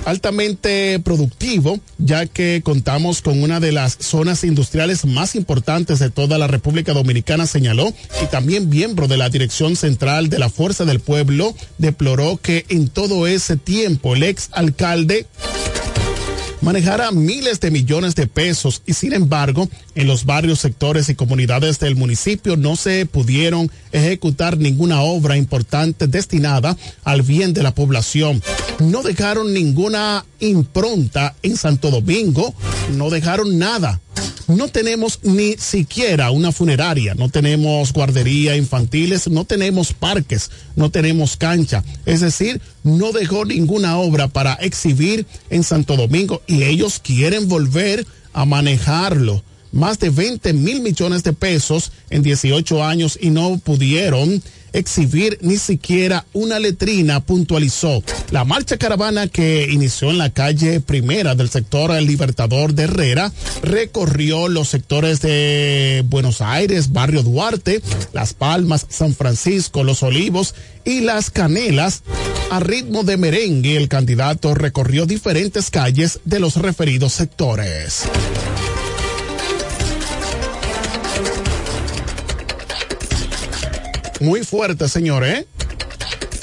altamente 0.06 1.00
productivo, 1.00 1.80
ya 1.98 2.26
que 2.26 2.62
contamos 2.64 3.22
con 3.22 3.42
una 3.42 3.60
de 3.60 3.72
las 3.72 3.98
zonas 4.00 4.44
industriales 4.44 5.06
más 5.06 5.36
importantes 5.36 6.00
de 6.00 6.10
toda 6.10 6.38
la 6.38 6.48
República 6.48 6.94
Dominicana, 6.94 7.46
señaló, 7.46 7.94
y 8.24 8.26
también 8.28 8.70
miembro 8.70 9.08
de 9.08 9.18
la 9.18 9.30
Dirección 9.30 9.76
Central 9.76 10.30
de 10.30 10.40
la 10.40 10.50
Fuerza 10.50 10.86
del 10.86 11.00
Pueblo, 11.00 11.56
deploró 11.78 12.38
que 12.42 12.66
en 12.70 12.90
todo 12.90 13.28
ese 13.28 13.58
tiempo 13.58 14.16
el 14.16 14.24
ex 14.24 14.50
alcalde 14.52 15.28
manejara 16.62 17.12
miles 17.12 17.60
de 17.60 17.72
millones 17.72 18.16
de 18.16 18.28
pesos 18.28 18.82
y 18.86 18.94
sin 18.94 19.14
embargo 19.14 19.70
en 19.96 20.08
los 20.08 20.26
barrios, 20.26 20.60
sectores 20.60 21.10
y 21.10 21.16
comunidades 21.16 21.80
del 21.80 21.96
municipio 21.96 22.58
no 22.58 22.76
se 22.76 23.06
pudieron 23.06 23.72
ejecutar 23.92 24.58
ninguna 24.58 25.02
obra 25.02 25.38
importante 25.38 26.08
destinada 26.08 26.78
al 27.04 27.22
bien 27.22 27.54
de 27.54 27.64
la 27.64 27.74
población. 27.74 28.42
No 28.80 29.04
dejaron 29.04 29.54
ninguna 29.54 30.26
impronta 30.40 31.36
en 31.44 31.58
Santo 31.58 31.92
Domingo, 31.92 32.54
no 32.96 33.10
dejaron 33.10 33.58
nada. 33.58 34.00
No 34.50 34.68
tenemos 34.68 35.20
ni 35.22 35.58
siquiera 35.58 36.32
una 36.32 36.52
funeraria, 36.52 37.14
no 37.14 37.30
tenemos 37.30 37.94
guardería 37.94 38.56
infantiles, 38.56 39.28
no 39.30 39.46
tenemos 39.46 39.94
parques, 39.94 40.50
no 40.76 40.90
tenemos 40.90 41.38
cancha. 41.38 41.84
Es 42.08 42.22
decir, 42.22 42.60
no 42.84 43.12
dejó 43.12 43.46
ninguna 43.46 44.00
obra 44.00 44.28
para 44.28 44.56
exhibir 44.56 45.28
en 45.52 45.64
Santo 45.64 45.96
Domingo 45.98 46.42
y 46.48 46.64
ellos 46.64 47.00
quieren 47.00 47.48
volver 47.48 48.08
a 48.34 48.46
manejarlo. 48.46 49.44
Más 49.72 50.00
de 50.00 50.10
20 50.10 50.54
mil 50.54 50.82
millones 50.82 51.24
de 51.24 51.34
pesos 51.34 51.92
en 52.10 52.24
18 52.24 52.84
años 52.84 53.18
y 53.22 53.30
no 53.30 53.58
pudieron 53.58 54.42
exhibir 54.74 55.38
ni 55.42 55.58
siquiera 55.58 56.26
una 56.34 56.60
letrina, 56.60 57.20
puntualizó. 57.22 58.04
La 58.32 58.46
marcha 58.46 58.78
caravana 58.78 59.28
que 59.28 59.68
inició 59.70 60.12
en 60.12 60.18
la 60.18 60.30
calle 60.30 60.80
primera 60.80 61.36
del 61.36 61.50
sector 61.50 61.92
El 61.92 62.06
Libertador 62.06 62.74
de 62.74 62.84
Herrera 62.84 63.32
recorrió 63.64 64.48
los 64.48 64.70
sectores 64.70 65.22
de 65.22 66.04
Buenos 66.08 66.42
Aires, 66.42 66.92
Barrio 66.92 67.24
Duarte, 67.24 67.82
Las 68.14 68.34
Palmas, 68.34 68.86
San 68.90 69.16
Francisco, 69.16 69.84
Los 69.84 70.04
Olivos 70.04 70.56
y 70.86 71.02
Las 71.02 71.30
Canelas. 71.30 72.04
A 72.52 72.60
ritmo 72.60 73.04
de 73.04 73.18
merengue, 73.18 73.78
el 73.78 73.88
candidato 73.88 74.56
recorrió 74.56 75.06
diferentes 75.06 75.70
calles 75.70 76.20
de 76.26 76.40
los 76.40 76.56
referidos 76.56 77.14
sectores. 77.14 78.06
Muy 84.20 84.44
fuerte, 84.44 84.90
señores. 84.90 85.40
¿eh? 85.40 85.48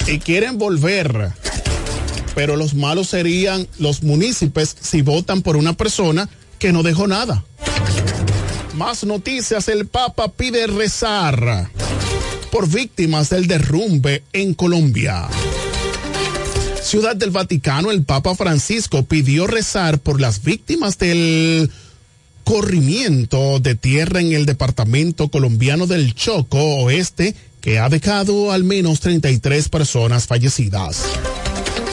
Y 0.07 0.19
quieren 0.19 0.57
volver. 0.57 1.31
Pero 2.33 2.55
los 2.55 2.73
malos 2.73 3.09
serían 3.09 3.67
los 3.79 4.03
municipios 4.03 4.75
si 4.79 5.01
votan 5.01 5.41
por 5.41 5.57
una 5.57 5.73
persona 5.73 6.29
que 6.59 6.71
no 6.71 6.83
dejó 6.83 7.07
nada. 7.07 7.43
Más 8.75 9.03
noticias. 9.03 9.67
El 9.67 9.87
Papa 9.87 10.29
pide 10.29 10.67
rezar 10.67 11.69
por 12.51 12.69
víctimas 12.69 13.29
del 13.29 13.47
derrumbe 13.47 14.23
en 14.33 14.53
Colombia. 14.53 15.27
Ciudad 16.81 17.15
del 17.15 17.31
Vaticano, 17.31 17.91
el 17.91 18.03
Papa 18.03 18.33
Francisco 18.35 19.03
pidió 19.03 19.45
rezar 19.45 19.99
por 19.99 20.21
las 20.21 20.43
víctimas 20.43 20.97
del 20.97 21.69
corrimiento 22.45 23.59
de 23.59 23.75
tierra 23.75 24.21
en 24.21 24.31
el 24.31 24.45
departamento 24.45 25.27
colombiano 25.27 25.85
del 25.85 26.15
Choco 26.15 26.57
Oeste 26.83 27.35
que 27.61 27.79
ha 27.79 27.89
dejado 27.89 28.51
al 28.51 28.63
menos 28.63 28.99
33 28.99 29.69
personas 29.69 30.27
fallecidas. 30.27 31.03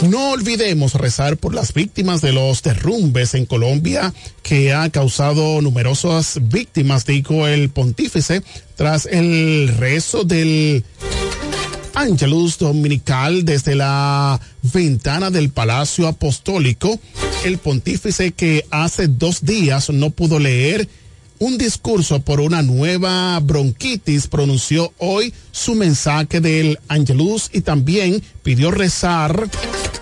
No 0.03 0.33
olvidemos 0.33 0.95
rezar 0.95 1.37
por 1.37 1.55
las 1.55 1.73
víctimas 1.73 2.21
de 2.21 2.33
los 2.33 2.63
derrumbes 2.63 3.35
en 3.35 3.47
Colombia 3.47 4.13
que 4.43 4.73
ha 4.73 4.91
causado 4.91 5.63
numerosas 5.63 6.39
víctimas, 6.43 7.07
dijo 7.07 7.47
el 7.47 7.71
pontífice, 7.71 8.43
tras 8.77 9.07
el 9.07 9.69
rezo 9.79 10.25
del 10.25 10.85
Angelus 11.95 12.59
Dominical 12.59 13.45
desde 13.45 13.77
la 13.77 14.41
ventana 14.63 15.31
del 15.31 15.51
Palacio 15.51 16.09
Apostólico. 16.09 16.99
El 17.45 17.59
pontífice 17.59 18.33
que 18.33 18.67
hace 18.71 19.07
dos 19.07 19.45
días 19.45 19.91
no 19.91 20.11
pudo 20.11 20.39
leer 20.39 20.89
un 21.39 21.59
discurso 21.59 22.21
por 22.21 22.41
una 22.41 22.63
nueva 22.63 23.39
bronquitis, 23.41 24.27
pronunció 24.27 24.93
hoy 24.99 25.33
su 25.53 25.75
mensaje 25.75 26.41
del 26.41 26.79
Angelus 26.89 27.51
y 27.53 27.61
también 27.61 28.23
pidió 28.43 28.71
rezar 28.71 29.49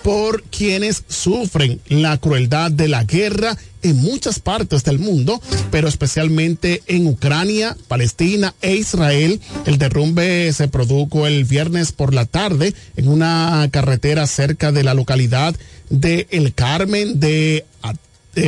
por 0.03 0.43
quienes 0.43 1.03
sufren 1.07 1.79
la 1.87 2.17
crueldad 2.17 2.71
de 2.71 2.87
la 2.87 3.03
guerra 3.05 3.57
en 3.83 3.97
muchas 3.97 4.39
partes 4.39 4.83
del 4.83 4.99
mundo, 4.99 5.41
pero 5.71 5.87
especialmente 5.87 6.83
en 6.87 7.07
Ucrania, 7.07 7.75
Palestina 7.87 8.53
e 8.61 8.75
Israel. 8.75 9.39
El 9.65 9.77
derrumbe 9.77 10.51
se 10.53 10.67
produjo 10.67 11.27
el 11.27 11.45
viernes 11.45 11.91
por 11.91 12.13
la 12.13 12.25
tarde 12.25 12.73
en 12.95 13.07
una 13.07 13.67
carretera 13.71 14.27
cerca 14.27 14.71
de 14.71 14.83
la 14.83 14.93
localidad 14.93 15.55
de 15.89 16.27
El 16.31 16.53
Carmen 16.53 17.19
de, 17.19 17.65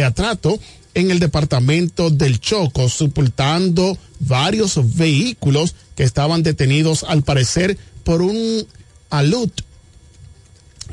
Atrato 0.03 0.59
en 0.95 1.11
el 1.11 1.19
departamento 1.19 2.09
del 2.09 2.39
Choco, 2.39 2.89
sepultando 2.89 3.97
varios 4.19 4.95
vehículos 4.95 5.75
que 5.95 6.03
estaban 6.03 6.41
detenidos 6.41 7.03
al 7.03 7.21
parecer 7.21 7.77
por 8.03 8.21
un 8.21 8.65
alud 9.09 9.49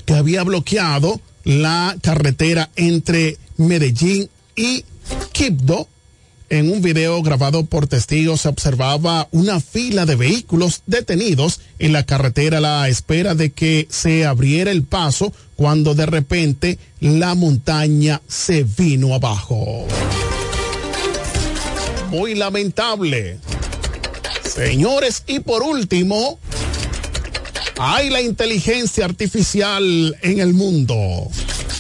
que 0.04 0.14
había 0.14 0.42
bloqueado 0.42 1.20
la 1.44 1.96
carretera 2.02 2.70
entre 2.76 3.38
Medellín 3.56 4.28
y 4.56 4.84
Quibdó. 5.32 5.88
En 6.52 6.70
un 6.70 6.82
video 6.82 7.22
grabado 7.22 7.64
por 7.64 7.86
testigos 7.86 8.42
se 8.42 8.48
observaba 8.48 9.26
una 9.30 9.58
fila 9.58 10.04
de 10.04 10.16
vehículos 10.16 10.82
detenidos 10.84 11.60
en 11.78 11.94
la 11.94 12.04
carretera 12.04 12.58
a 12.58 12.60
la 12.60 12.88
espera 12.90 13.34
de 13.34 13.52
que 13.52 13.88
se 13.88 14.26
abriera 14.26 14.70
el 14.70 14.82
paso 14.82 15.32
cuando 15.56 15.94
de 15.94 16.04
repente 16.04 16.78
la 17.00 17.34
montaña 17.34 18.20
se 18.28 18.64
vino 18.64 19.14
abajo. 19.14 19.86
Muy 22.10 22.34
lamentable. 22.34 23.38
Señores, 24.44 25.24
y 25.26 25.40
por 25.40 25.62
último, 25.62 26.38
hay 27.78 28.10
la 28.10 28.20
inteligencia 28.20 29.06
artificial 29.06 30.18
en 30.20 30.38
el 30.38 30.52
mundo. 30.52 31.30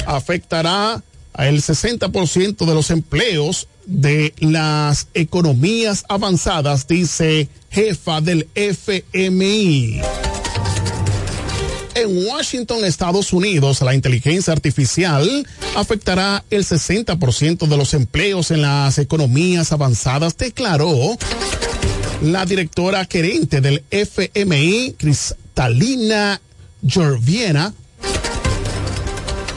Afectará 0.06 1.02
al 1.34 1.56
60% 1.58 2.64
de 2.64 2.74
los 2.74 2.90
empleos 2.90 3.68
de 3.86 4.34
las 4.38 5.08
economías 5.14 6.04
avanzadas, 6.08 6.86
dice 6.86 7.48
jefa 7.70 8.20
del 8.20 8.48
FMI. 8.54 10.00
En 11.94 12.26
Washington, 12.26 12.84
Estados 12.84 13.32
Unidos, 13.32 13.82
la 13.82 13.94
inteligencia 13.94 14.52
artificial 14.52 15.46
afectará 15.76 16.42
el 16.48 16.64
60% 16.64 17.66
de 17.66 17.76
los 17.76 17.92
empleos 17.92 18.50
en 18.50 18.62
las 18.62 18.98
economías 18.98 19.72
avanzadas, 19.72 20.36
declaró 20.38 21.16
la 22.22 22.46
directora 22.46 23.06
gerente 23.10 23.60
del 23.60 23.82
FMI, 23.90 24.94
Cristalina 24.98 26.40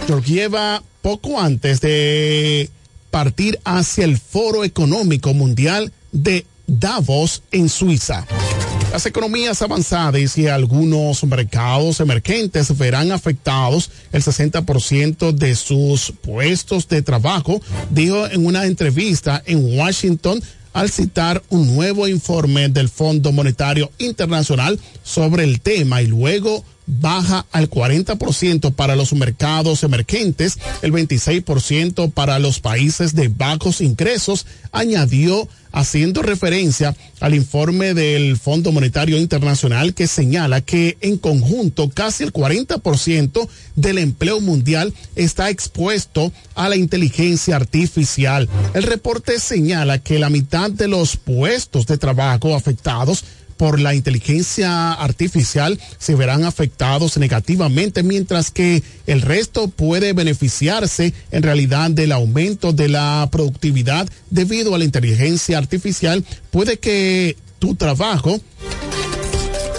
Georgieva, 0.07 0.84
poco 1.01 1.39
antes 1.39 1.80
de 1.80 2.69
partir 3.16 3.57
hacia 3.63 4.03
el 4.03 4.18
Foro 4.18 4.66
Económico 4.66 5.34
Mundial 5.34 5.93
de 6.11 6.45
Davos 6.68 7.43
en 7.49 7.70
Suiza. 7.70 8.28
Las 8.91 9.05
economías 9.05 9.61
avanzadas 9.61 10.38
y 10.38 10.47
algunos 10.49 11.24
mercados 11.24 12.01
emergentes 12.01 12.78
verán 12.78 13.13
afectados 13.13 13.89
el 14.11 14.22
60% 14.22 15.32
de 15.32 15.55
sus 15.55 16.11
puestos 16.22 16.89
de 16.89 17.01
trabajo, 17.03 17.61
dijo 17.89 18.28
en 18.28 18.45
una 18.45 18.66
entrevista 18.66 19.41
en 19.45 19.63
Washington 19.80 20.43
al 20.74 20.91
citar 20.91 21.41
un 21.47 21.74
nuevo 21.74 22.09
informe 22.09 22.68
del 22.68 22.89
Fondo 22.89 23.32
Monetario 23.32 23.91
Internacional 23.97 24.78
sobre 25.03 25.45
el 25.45 25.61
tema 25.61 26.01
y 26.01 26.07
luego 26.07 26.66
baja 26.88 27.45
al 27.51 27.69
40% 27.69 28.73
para 28.73 28.95
los 28.95 29.13
mercados 29.13 29.83
emergentes, 29.83 30.57
el 30.81 30.91
26% 30.91 32.11
para 32.11 32.39
los 32.39 32.59
países 32.59 33.15
de 33.15 33.27
bajos 33.29 33.81
ingresos, 33.81 34.45
añadió 34.71 35.47
haciendo 35.75 36.21
referencia 36.21 36.95
al 37.19 37.36
informe 37.36 37.93
del 37.93 38.38
Fondo 38.38 38.71
Monetario 38.71 39.17
Internacional 39.17 39.93
que 39.93 40.07
señala 40.07 40.61
que 40.61 40.97
en 41.01 41.17
conjunto 41.17 41.89
casi 41.89 42.23
el 42.23 42.31
40% 42.31 43.47
del 43.75 43.97
empleo 43.97 44.39
mundial 44.39 44.93
está 45.15 45.49
expuesto 45.49 46.31
a 46.55 46.69
la 46.69 46.77
inteligencia 46.77 47.57
artificial. 47.57 48.47
El 48.73 48.83
reporte 48.83 49.38
señala 49.39 49.99
que 49.99 50.17
la 50.17 50.29
mitad 50.29 50.71
de 50.71 50.88
los 50.88 51.17
puestos 51.17 51.86
de 51.88 51.97
trabajo 51.97 52.55
afectados 52.55 53.25
por 53.58 53.80
la 53.80 53.95
inteligencia 53.95 54.93
artificial 54.93 55.80
se 55.97 56.16
verán 56.16 56.43
afectados 56.43 57.18
negativamente, 57.18 58.03
mientras 58.03 58.51
que 58.51 58.84
el 59.08 59.22
resto 59.22 59.68
puede 59.68 60.14
beneficiarse 60.14 61.14
en 61.32 61.43
realidad 61.43 61.91
del 61.91 62.12
aumento 62.12 62.74
de 62.74 62.89
la 62.89 63.28
productividad 63.32 64.08
debido 64.30 64.76
a 64.76 64.78
la 64.78 64.86
inteligencia 64.86 65.58
artificial. 65.58 66.24
Puede 66.51 66.78
que 66.78 67.38
tu 67.60 67.76
trabajo 67.76 68.39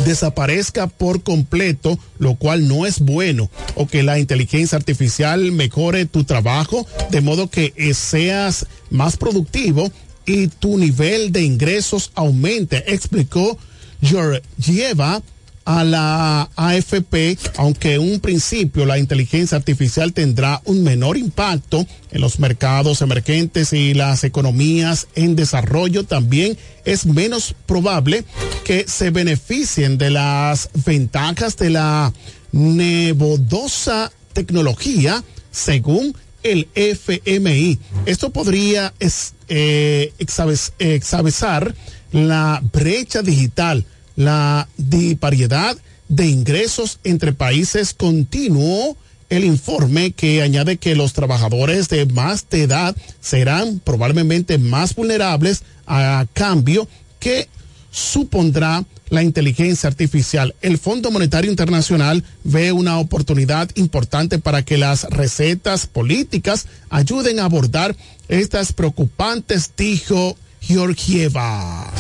desaparezca 0.05 0.87
por 0.87 1.23
completo, 1.23 1.99
lo 2.19 2.37
cual 2.37 2.69
no 2.69 2.87
es 2.87 3.01
bueno, 3.01 3.51
o 3.75 3.87
que 3.87 4.03
la 4.03 4.19
inteligencia 4.19 4.77
artificial 4.77 5.53
mejore 5.53 6.07
tu 6.07 6.25
trabajo 6.25 6.87
de 7.11 7.21
modo 7.21 7.51
que 7.51 7.73
seas 7.95 8.67
más 8.91 9.17
productivo 9.17 9.91
y 10.27 10.49
tu 10.49 10.77
nivel 10.77 11.33
de 11.33 11.43
ingresos 11.43 12.11
aumente, 12.15 12.93
explicó 12.93 13.59
Georgieva 14.03 15.23
a 15.65 15.83
la 15.83 16.49
AFP, 16.55 17.37
aunque 17.57 17.95
en 17.95 18.01
un 18.01 18.21
principio 18.21 18.87
la 18.87 18.99
inteligencia 18.99 19.59
artificial 19.59 20.13
tendrá 20.13 20.63
un 20.65 20.85
menor 20.85 21.17
impacto 21.17 21.85
en 22.13 22.21
los 22.21 22.39
mercados 22.39 23.03
emergentes 23.03 23.73
y 23.73 23.93
las 23.93 24.23
economías 24.23 25.09
en 25.17 25.35
desarrollo, 25.35 26.05
también 26.05 26.57
es 26.85 27.05
menos 27.05 27.55
probable 27.67 28.25
que 28.65 28.85
se 28.87 29.11
beneficien 29.11 29.99
de 29.99 30.11
las 30.11 30.71
ventajas 30.85 31.57
de 31.57 31.71
la 31.71 32.13
nebulosa 32.53 34.13
tecnología, 34.33 35.25
según 35.51 36.15
el 36.45 36.69
FMI. 36.75 37.79
Esto 38.07 38.31
podría 38.31 38.95
es, 39.01 39.35
eh, 39.49 40.13
exaves- 40.19 40.73
exavesar 40.79 41.75
la 42.13 42.63
brecha 42.73 43.23
digital, 43.23 43.85
la 44.17 44.69
disparidad 44.77 45.77
de 46.09 46.27
ingresos 46.27 46.99
entre 47.05 47.33
países 47.33 47.95
continuó 47.95 48.97
el 49.29 49.45
informe 49.45 50.13
que 50.13 50.41
añade 50.43 50.77
que 50.77 50.95
los 50.95 51.13
trabajadores 51.13 51.89
de 51.89 52.07
más 52.07 52.49
de 52.49 52.63
edad 52.63 52.97
serán 53.21 53.81
probablemente 53.81 54.57
más 54.59 54.95
vulnerables 54.95 55.63
a 55.87 56.27
cambio 56.33 56.89
que 57.19 57.49
supondrá 57.91 58.85
la 59.09 59.23
inteligencia 59.23 59.89
artificial. 59.89 60.55
El 60.63 60.79
Fondo 60.79 61.11
Monetario 61.11 61.51
Internacional 61.51 62.25
ve 62.45 62.73
una 62.73 62.99
oportunidad 62.99 63.71
importante 63.75 64.39
para 64.39 64.65
que 64.65 64.79
las 64.79 65.05
recetas 65.05 65.87
políticas 65.87 66.67
ayuden 66.91 67.41
a 67.41 67.45
abordar 67.45 67.97
estas 68.29 68.73
preocupantes, 68.73 69.71
dijo 69.77 70.37
Georgieva. 70.61 71.93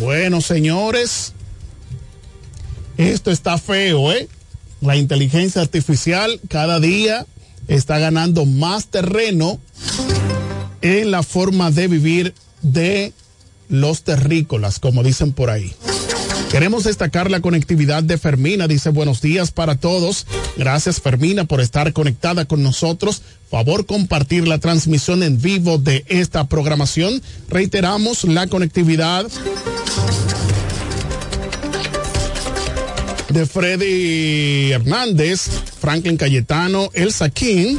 Bueno, 0.00 0.40
señores, 0.40 1.34
esto 2.96 3.30
está 3.30 3.58
feo, 3.58 4.12
¿eh? 4.12 4.28
La 4.80 4.96
inteligencia 4.96 5.60
artificial 5.60 6.40
cada 6.48 6.80
día 6.80 7.26
está 7.68 7.98
ganando 7.98 8.46
más 8.46 8.86
terreno 8.86 9.60
en 10.80 11.10
la 11.10 11.22
forma 11.22 11.70
de 11.70 11.88
vivir 11.88 12.34
de 12.62 13.12
los 13.70 14.02
terrícolas, 14.02 14.78
como 14.78 15.02
dicen 15.02 15.32
por 15.32 15.48
ahí. 15.48 15.74
Queremos 16.50 16.82
destacar 16.82 17.30
la 17.30 17.40
conectividad 17.40 18.02
de 18.02 18.18
Fermina. 18.18 18.66
Dice 18.66 18.90
buenos 18.90 19.22
días 19.22 19.52
para 19.52 19.76
todos. 19.76 20.26
Gracias 20.56 21.00
Fermina 21.00 21.44
por 21.44 21.60
estar 21.60 21.92
conectada 21.92 22.44
con 22.44 22.62
nosotros. 22.62 23.22
Favor 23.48 23.86
compartir 23.86 24.48
la 24.48 24.58
transmisión 24.58 25.22
en 25.22 25.40
vivo 25.40 25.78
de 25.78 26.04
esta 26.08 26.48
programación. 26.48 27.22
Reiteramos 27.48 28.24
la 28.24 28.48
conectividad 28.48 29.26
de 33.28 33.46
Freddy 33.46 34.72
Hernández, 34.72 35.48
Franklin 35.80 36.16
Cayetano, 36.16 36.90
Elsa 36.94 37.28
King, 37.30 37.76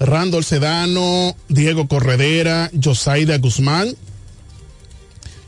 Randall 0.00 0.44
Sedano, 0.44 1.36
Diego 1.48 1.88
Corredera, 1.88 2.70
Josaida 2.82 3.38
Guzmán, 3.38 3.94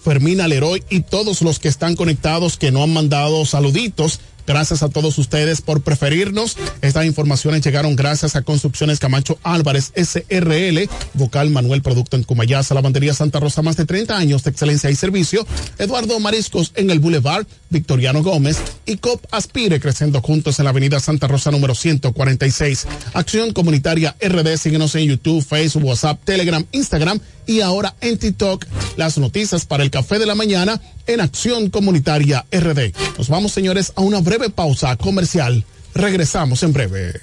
Fermina 0.03 0.47
Leroy 0.47 0.84
y 0.88 1.01
todos 1.01 1.42
los 1.42 1.59
que 1.59 1.68
están 1.68 1.97
conectados 1.97 2.57
que 2.57 2.70
no 2.70 2.82
han 2.82 2.92
mandado 2.92 3.44
saluditos. 3.44 4.20
Gracias 4.47 4.82
a 4.82 4.88
todos 4.88 5.18
ustedes 5.18 5.61
por 5.61 5.82
preferirnos. 5.82 6.57
Estas 6.82 7.05
informaciones 7.05 7.62
llegaron 7.64 7.97
gracias 7.97 8.36
a 8.36 8.42
Construcciones 8.42 8.99
Camacho 8.99 9.38
Álvarez, 9.42 9.92
SRL, 9.94 10.88
Vocal 11.14 11.51
Manuel 11.51 11.82
Producto 11.82 12.16
en 12.16 12.22
Cumayasa, 12.22 12.74
Lavandería 12.74 13.14
Santa 13.14 13.40
Rosa, 13.40 13.62
más 13.62 13.76
de 13.76 13.86
30 13.86 14.16
años 14.16 14.44
de 14.44 14.51
excelencia 14.51 14.90
y 14.90 14.97
servicio. 14.97 15.47
Eduardo 15.78 16.18
Mariscos 16.20 16.72
en 16.76 16.90
el 16.90 17.01
Boulevard, 17.01 17.47
Victoriano 17.70 18.22
Gómez 18.22 18.59
y 18.86 18.97
COP 18.99 19.26
Aspire, 19.30 19.80
creciendo 19.80 20.20
juntos 20.22 20.59
en 20.59 20.64
la 20.64 20.70
Avenida 20.70 21.01
Santa 21.01 21.26
Rosa 21.26 21.51
número 21.51 21.74
146. 21.74 22.86
Acción 23.14 23.53
Comunitaria 23.53 24.16
RD, 24.20 24.57
síguenos 24.57 24.94
en 24.94 25.09
YouTube, 25.09 25.44
Facebook, 25.44 25.84
WhatsApp, 25.84 26.20
Telegram, 26.24 26.64
Instagram 26.72 27.20
y 27.47 27.61
ahora 27.61 27.94
en 28.01 28.18
TikTok. 28.18 28.64
Las 28.97 29.18
noticias 29.18 29.64
para 29.64 29.82
el 29.82 29.90
café 29.90 30.18
de 30.18 30.26
la 30.26 30.34
mañana 30.34 30.80
en 31.07 31.20
Acción 31.20 31.70
Comunitaria 31.70 32.44
RD. 32.51 32.92
Nos 33.18 33.28
vamos, 33.28 33.53
señores, 33.53 33.92
a 33.97 34.01
una 34.01 34.20
breve 34.20 34.51
pausa 34.51 34.97
comercial. 34.97 35.64
Regresamos 35.94 36.62
en 36.62 36.72
breve. 36.72 37.20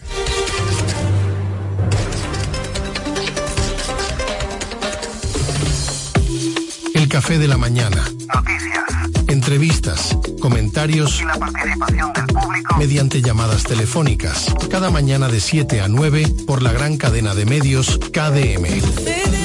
El 6.94 7.08
café 7.10 7.38
de 7.40 7.48
la 7.48 7.58
mañana. 7.58 8.04
Noticias. 8.34 8.84
Entrevistas, 9.28 10.18
comentarios 10.40 11.20
Y 11.22 11.26
la 11.26 11.38
participación 11.38 12.14
del 12.14 12.26
público. 12.28 12.78
mediante 12.78 13.22
llamadas 13.22 13.64
telefónicas. 13.64 14.46
Cada 14.70 14.90
mañana 14.92 15.28
de 15.28 15.40
7 15.40 15.82
a 15.82 15.88
9 15.88 16.28
por 16.46 16.62
la 16.62 16.72
gran 16.72 16.98
cadena 16.98 17.34
de 17.34 17.46
medios 17.46 17.98
KDM. 18.12 19.43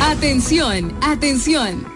Atención, 0.00 0.96
atención. 1.02 1.95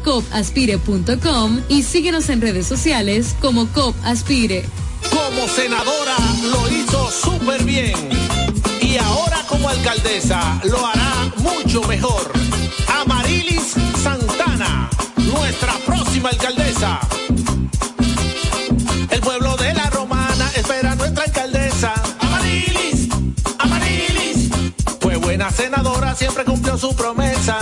copaspire.com 0.03 1.61
y 1.69 1.83
síguenos 1.83 2.29
en 2.29 2.41
redes 2.41 2.67
sociales 2.67 3.35
como 3.41 3.67
COP 3.67 3.95
Aspire. 4.03 4.65
Como 5.09 5.47
senadora 5.47 6.15
lo 6.43 6.69
hizo 6.69 7.11
súper 7.11 7.63
bien. 7.63 7.95
Y 8.81 8.97
ahora 8.97 9.37
como 9.47 9.69
alcaldesa 9.69 10.59
lo 10.63 10.85
hará 10.85 11.31
mucho 11.37 11.81
mejor. 11.83 12.31
Amarilis 13.01 13.75
Santana, 14.01 14.89
nuestra 15.17 15.73
próxima 15.85 16.29
alcaldesa. 16.29 16.99
El 19.09 19.19
pueblo 19.21 19.55
de 19.57 19.73
la 19.73 19.89
romana 19.89 20.51
espera 20.55 20.91
a 20.91 20.95
nuestra 20.95 21.23
alcaldesa. 21.23 21.93
Amarilis, 22.19 23.07
Amarilis. 23.59 24.49
Fue 24.99 25.15
buena 25.17 25.51
senadora, 25.51 26.15
siempre 26.15 26.43
cumplió 26.45 26.77
su 26.77 26.95
promesa. 26.95 27.59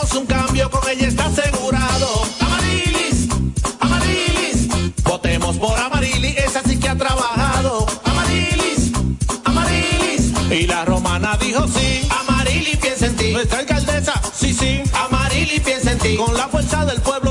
Queremos 0.00 0.14
un 0.14 0.26
cambio, 0.26 0.70
con 0.70 0.88
ella 0.88 1.08
está 1.08 1.26
asegurado. 1.26 2.22
Amarilis, 2.40 3.28
Amarilis. 3.80 4.68
Votemos 5.02 5.56
por 5.56 5.78
Amarilis, 5.78 6.36
esa 6.38 6.62
sí 6.62 6.78
que 6.78 6.88
ha 6.88 6.96
trabajado. 6.96 7.86
Amarilis, 8.04 8.92
Amarilis. 9.44 10.32
Y 10.50 10.66
la 10.66 10.84
romana 10.84 11.36
dijo 11.40 11.66
sí. 11.68 12.08
Amarilis 12.20 12.76
piensa 12.76 13.06
en 13.06 13.16
ti. 13.16 13.32
Nuestra 13.32 13.60
alcaldesa, 13.60 14.20
sí, 14.34 14.54
sí. 14.54 14.82
Amarilis 14.92 15.60
piensa 15.60 15.92
en 15.92 15.98
ti. 15.98 16.16
Con 16.16 16.36
la 16.36 16.48
fuerza 16.48 16.84
del 16.84 17.00
pueblo, 17.00 17.29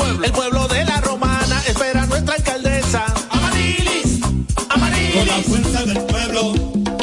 pueblo. 0.00 0.24
El 0.24 0.32
pueblo 0.32 0.68
de 0.68 0.84
la 0.84 1.00
romana 1.00 1.62
espera 1.66 2.02
a 2.02 2.06
nuestra 2.06 2.34
alcaldesa. 2.34 3.04
Amarilis, 3.30 4.20
Amarilis. 4.68 5.16
Con 5.16 5.26
la 5.26 5.42
fuerza 5.42 5.84
del 5.84 6.00
pueblo 6.04 6.54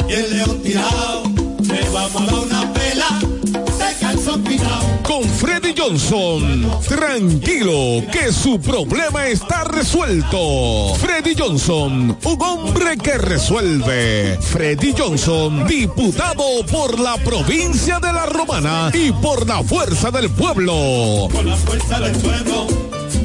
y 0.08 0.12
el 0.12 0.36
león 0.36 0.62
tirado, 0.62 1.22
le 1.62 1.88
vamos 1.90 2.22
a 2.22 2.26
dar 2.26 2.34
una 2.34 2.72
pela 2.72 3.18
de 3.20 3.94
calzón 4.00 4.42
pinado. 4.42 4.86
Con 5.02 5.24
Freddy 5.24 5.74
Johnson, 5.76 6.70
tranquilo 6.86 8.04
que 8.12 8.32
su 8.32 8.60
problema 8.60 9.26
está 9.28 9.64
resuelto. 9.64 10.94
Freddy 10.96 11.34
Johnson, 11.38 12.16
un 12.22 12.42
hombre 12.42 12.96
que 12.96 13.16
resuelve. 13.18 14.38
Freddy 14.40 14.94
Johnson, 14.96 15.66
diputado 15.66 16.64
por 16.70 16.98
la 16.98 17.16
provincia 17.18 18.00
de 18.00 18.12
La 18.12 18.26
Romana 18.26 18.90
y 18.92 19.12
por 19.12 19.46
la 19.46 19.62
fuerza 19.62 20.10
del 20.10 20.30
pueblo. 20.30 21.28
Con 21.32 21.46
la 21.46 21.56
fuerza 21.56 22.00
del 22.00 22.12
pueblo 22.12 22.87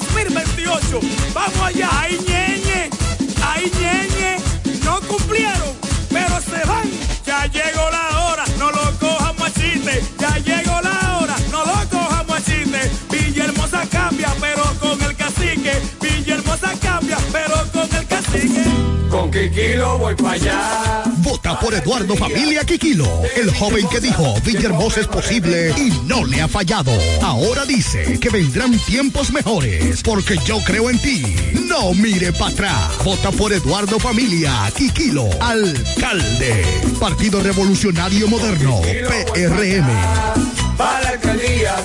2028. 0.00 1.00
Vamos 1.34 1.60
allá. 1.60 1.88
Ay, 1.92 2.18
ñeñe, 2.26 2.90
ay, 3.46 3.70
ñeñe. 3.80 4.36
No 4.84 5.00
cumplieron, 5.02 5.74
pero 6.08 6.40
se 6.40 6.66
van. 6.66 6.90
Ya 7.26 7.46
llegó 7.46 7.91
Kikilo 19.52 19.98
voy 19.98 20.14
para 20.14 20.32
allá. 20.32 21.02
Vota 21.18 21.60
por 21.60 21.74
Eduardo 21.74 22.16
Familia 22.16 22.64
Quiquilo, 22.64 23.06
el 23.36 23.54
joven 23.54 23.86
que 23.88 24.00
dijo 24.00 24.34
Villahermosa 24.40 25.00
es 25.00 25.06
posible 25.06 25.74
y 25.76 25.90
no 26.06 26.24
le 26.24 26.40
ha 26.40 26.48
fallado. 26.48 26.90
Ahora 27.20 27.66
dice 27.66 28.18
que 28.18 28.30
vendrán 28.30 28.78
tiempos 28.78 29.30
mejores 29.30 30.02
porque 30.02 30.38
yo 30.46 30.58
creo 30.64 30.88
en 30.88 30.98
ti. 30.98 31.36
No 31.68 31.92
mire 31.92 32.32
para 32.32 32.50
atrás. 32.50 33.04
Vota 33.04 33.30
por 33.30 33.52
Eduardo 33.52 33.98
Familia 33.98 34.72
Quiquilo, 34.74 35.28
alcalde. 35.38 36.64
Partido 36.98 37.42
Revolucionario 37.42 38.28
Moderno, 38.28 38.80
PRM. 38.80 39.86
Para 40.78 41.02
la 41.02 41.08
alcaldía 41.10 41.76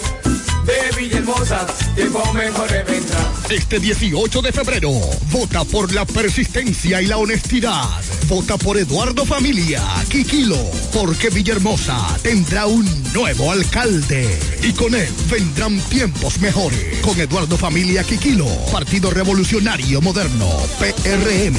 de 0.64 0.98
Villahermosa, 0.98 1.68
tiempo 1.96 2.34
mejor 2.34 2.70
vendrá. 2.70 3.17
Este 3.50 3.80
18 3.80 4.42
de 4.42 4.52
febrero, 4.52 4.92
vota 5.32 5.64
por 5.64 5.94
la 5.94 6.04
persistencia 6.04 7.02
y 7.02 7.08
la 7.08 7.18
honestidad. 7.18 7.88
Vota 8.28 8.58
por 8.58 8.78
Eduardo 8.78 9.26
Familia, 9.26 9.82
Quiquilo, 10.10 10.58
porque 10.94 11.30
Villahermosa 11.30 11.98
tendrá 12.22 12.66
un 12.66 12.86
nuevo 13.14 13.50
alcalde. 13.50 14.38
Y 14.62 14.74
con 14.74 14.94
él 14.94 15.08
vendrán 15.32 15.80
tiempos 15.90 16.40
mejores. 16.40 17.00
Con 17.00 17.18
Eduardo 17.18 17.58
Familia, 17.58 18.04
Quiquilo, 18.04 18.48
Partido 18.70 19.12
Revolucionario 19.12 20.02
Moderno, 20.02 20.50
PRM. 20.80 21.56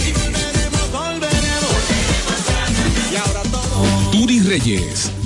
Turi 4.13 4.41
Reyes, 4.41 5.11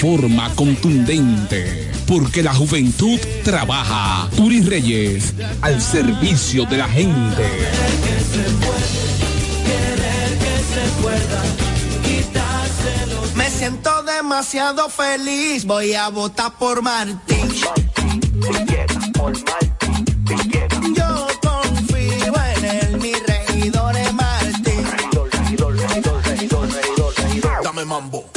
forma 0.00 0.50
contundente. 0.54 1.90
Porque 2.06 2.42
la 2.42 2.54
juventud 2.54 3.20
trabaja. 3.44 4.30
Turi 4.34 4.62
Reyes, 4.62 5.34
al 5.60 5.80
servicio 5.82 6.64
de 6.64 6.78
la 6.78 6.88
gente. 6.88 7.44
Me 13.34 13.50
siento 13.50 14.02
demasiado 14.04 14.88
feliz, 14.88 15.66
voy 15.66 15.92
a 15.92 16.08
votar 16.08 16.52
por 16.58 16.80
Martín. 16.80 17.50
Yo 20.96 21.26
confío 21.42 22.32
en 22.56 22.64
él, 22.64 22.98
mi 23.02 23.12
regidor 23.12 23.96
es 23.96 24.14
Martín. 24.14 24.86
Dame 27.62 27.84
mambo. 27.84 28.29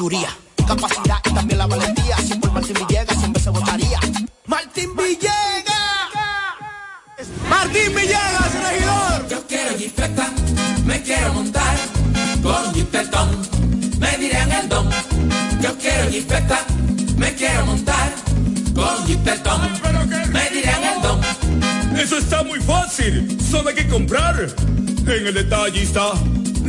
Sabiduría, 0.00 0.34
capacidad 0.66 1.18
y 1.26 1.34
también 1.34 1.58
la 1.58 1.66
valentía. 1.66 2.16
Si 2.26 2.34
por 2.36 2.52
Martín 2.52 2.74
Villegas 2.74 3.18
siempre 3.18 3.42
se 3.42 3.50
votaría. 3.50 4.00
Martín 4.46 4.96
Villegas. 4.96 5.74
Martín 7.48 7.94
Villegas, 7.94 8.50
regidor. 8.62 9.28
Yo 9.28 9.46
quiero 9.46 9.76
jipeta, 9.76 10.30
me 10.86 11.02
quiero 11.02 11.34
montar 11.34 11.76
con 12.42 12.74
jipetón, 12.74 13.28
me 13.98 14.16
dirán 14.16 14.50
el 14.52 14.68
don. 14.70 14.88
Yo 15.60 15.76
quiero 15.76 16.10
jipeta, 16.10 16.64
me 17.16 17.34
quiero 17.34 17.66
montar 17.66 18.14
con 18.74 19.06
jipetón, 19.06 19.70
me 20.32 20.50
dirán 20.50 20.82
el 20.82 21.02
don. 21.02 21.20
Eso 21.98 22.16
está 22.16 22.42
muy 22.42 22.60
fácil. 22.60 23.38
Solo 23.50 23.68
hay 23.68 23.74
que 23.74 23.88
comprar. 23.88 24.48
En 25.06 25.26
el 25.26 25.34
detallista 25.34 26.12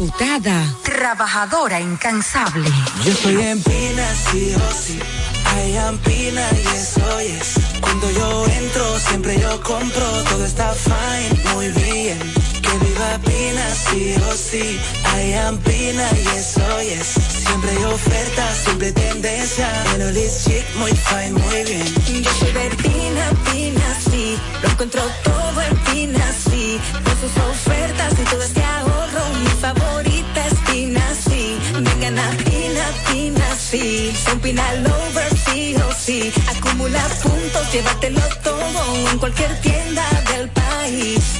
Diputada, 0.00 0.64
trabajadora 0.82 1.78
incansable. 1.78 2.70
Yo 3.04 3.12
estoy 3.12 3.38
en 3.38 3.62
Pina, 3.62 4.06
sí 4.32 4.54
o 4.54 4.72
sí. 4.72 4.98
I 4.98 5.76
am 5.76 5.98
Pina 5.98 6.40
y 6.56 6.74
eso 6.74 7.18
es. 7.18 7.52
Cuando 7.82 8.10
yo 8.12 8.46
entro, 8.46 8.98
siempre 8.98 9.38
yo 9.38 9.60
compro. 9.60 10.06
Todo 10.30 10.46
está 10.46 10.72
fine, 10.72 11.52
muy 11.52 11.68
bien. 11.68 12.18
Que 12.62 12.78
viva 12.82 13.18
Pina, 13.26 13.74
sí 13.74 14.14
o 14.26 14.32
sí. 14.32 14.62
sí, 14.62 14.80
I 15.18 15.34
am 15.34 15.58
Pina, 15.58 16.08
yes, 16.12 16.56
oh 16.56 16.80
yes. 16.80 17.06
Siempre 17.44 17.70
hay 17.70 17.84
ofertas, 17.84 18.56
siempre 18.64 18.92
tendencia. 18.92 19.68
En 19.94 20.00
Olis 20.00 20.44
Chic, 20.44 20.64
muy 20.76 20.92
fine, 20.92 21.32
muy 21.32 21.64
bien. 21.64 22.22
Yo 22.24 22.30
soy 22.38 22.52
de 22.52 22.70
Pina, 22.76 23.30
Pina, 23.52 23.98
sí. 24.10 24.38
Lo 24.62 24.70
encuentro 24.70 25.02
todo 25.24 25.60
en 25.60 25.76
Pina, 25.92 26.24
sí. 26.32 26.80
Con 27.04 27.20
sus 27.20 27.36
ofertas 27.50 28.14
y 28.18 28.24
todo 28.30 28.42
este 28.42 28.64
ahorro. 28.64 28.99
Mi 29.42 29.48
favorita 29.60 30.46
es 30.46 30.54
Pina, 30.70 31.02
sí. 31.14 31.56
Vengan 31.74 32.18
a 32.18 32.30
Pina, 32.30 32.86
Pina, 33.10 33.56
sí. 33.56 34.12
Son 34.24 34.38
Pina 34.40 34.74
Lover, 34.74 35.36
sí 35.46 35.74
o 35.76 35.92
sí. 35.92 36.32
Acumula 36.48 37.02
puntos, 37.22 37.72
llévatelo 37.72 38.20
todo 38.42 39.10
en 39.10 39.18
cualquier 39.18 39.60
tienda 39.60 40.04
del 40.32 40.48
país. 40.50 41.39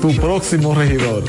tu 0.00 0.14
próximo 0.16 0.74
regidor. 0.74 1.24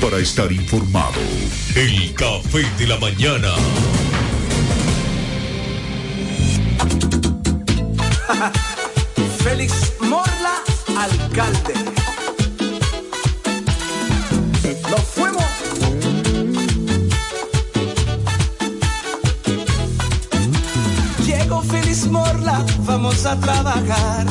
Para 0.00 0.18
estar 0.18 0.50
informado, 0.50 1.20
el 1.74 2.14
café 2.14 2.64
de 2.78 2.86
la 2.86 2.96
mañana. 2.98 3.52
Félix 9.44 9.92
Morla, 10.00 10.62
alcalde. 10.96 11.74
Nos 14.90 15.00
fuimos. 15.00 15.44
Llegó 21.26 21.62
Félix 21.62 22.06
Morla, 22.06 22.64
vamos 22.86 23.26
a 23.26 23.38
trabajar. 23.38 24.26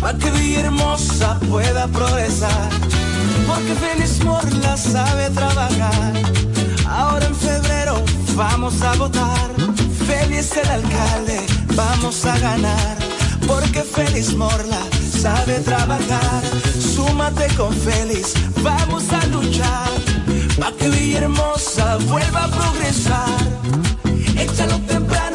Para 0.00 0.16
que 0.18 0.30
Villahermosa 0.30 1.38
pueda 1.50 1.86
progresar. 1.88 2.70
Porque 3.46 3.74
Félix 3.74 4.24
Morla 4.24 4.76
sabe 4.76 5.30
trabajar. 5.30 6.12
Ahora 6.88 7.26
en 7.26 7.34
febrero 7.34 8.02
vamos 8.34 8.80
a 8.82 8.94
votar. 8.94 9.50
Félix 10.06 10.56
el 10.56 10.68
alcalde, 10.68 11.38
vamos 11.74 12.24
a 12.24 12.38
ganar. 12.38 12.96
Porque 13.46 13.82
Félix 13.82 14.34
Morla 14.34 14.80
sabe 15.20 15.60
trabajar. 15.60 16.42
Súmate 16.94 17.46
con 17.56 17.72
Félix, 17.74 18.34
vamos 18.62 19.04
a 19.12 19.26
luchar. 19.26 19.90
Para 20.58 20.76
que 20.76 20.88
Villahermosa 20.88 21.96
vuelva 22.08 22.44
a 22.44 22.48
progresar. 22.48 23.40
Échalo 24.36 24.78
temprano, 24.86 25.29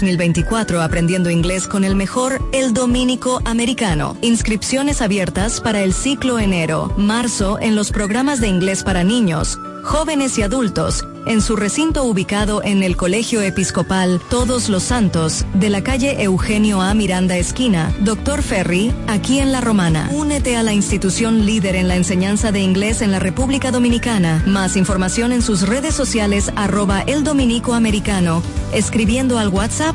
2024 0.00 0.80
aprendiendo 0.80 1.28
inglés 1.28 1.68
con 1.68 1.84
el 1.84 1.94
mejor 1.94 2.40
El 2.52 2.72
Dominico 2.72 3.42
Americano. 3.44 4.16
Inscripciones 4.22 5.02
abiertas 5.02 5.60
para 5.60 5.82
el 5.82 5.92
ciclo 5.92 6.38
enero-marzo 6.38 7.58
en 7.60 7.76
los 7.76 7.90
programas 7.90 8.40
de 8.40 8.48
inglés 8.48 8.82
para 8.82 9.04
niños, 9.04 9.58
jóvenes 9.82 10.38
y 10.38 10.42
adultos 10.42 11.04
en 11.26 11.40
su 11.40 11.56
recinto 11.56 12.04
ubicado 12.04 12.62
en 12.62 12.82
el 12.82 12.96
Colegio 12.96 13.40
Episcopal 13.42 14.20
Todos 14.30 14.68
los 14.68 14.82
Santos 14.82 15.44
de 15.54 15.70
la 15.70 15.82
calle 15.82 16.22
Eugenio 16.22 16.80
A. 16.80 16.94
Miranda 16.94 17.36
Esquina, 17.36 17.94
Doctor 18.00 18.42
Ferry, 18.42 18.92
aquí 19.06 19.38
en 19.38 19.52
La 19.52 19.60
Romana. 19.60 20.08
Únete 20.12 20.56
a 20.56 20.62
la 20.62 20.72
institución 20.72 21.46
líder 21.46 21.76
en 21.76 21.88
la 21.88 21.96
enseñanza 21.96 22.52
de 22.52 22.60
inglés 22.60 23.02
en 23.02 23.10
la 23.10 23.18
República 23.18 23.70
Dominicana. 23.70 24.42
Más 24.46 24.76
información 24.76 25.32
en 25.32 25.42
sus 25.42 25.62
redes 25.68 25.94
sociales 25.94 26.52
arroba 26.56 27.02
el 27.02 27.24
dominico 27.24 27.74
americano, 27.74 28.42
escribiendo 28.72 29.38
al 29.38 29.48
WhatsApp 29.48 29.94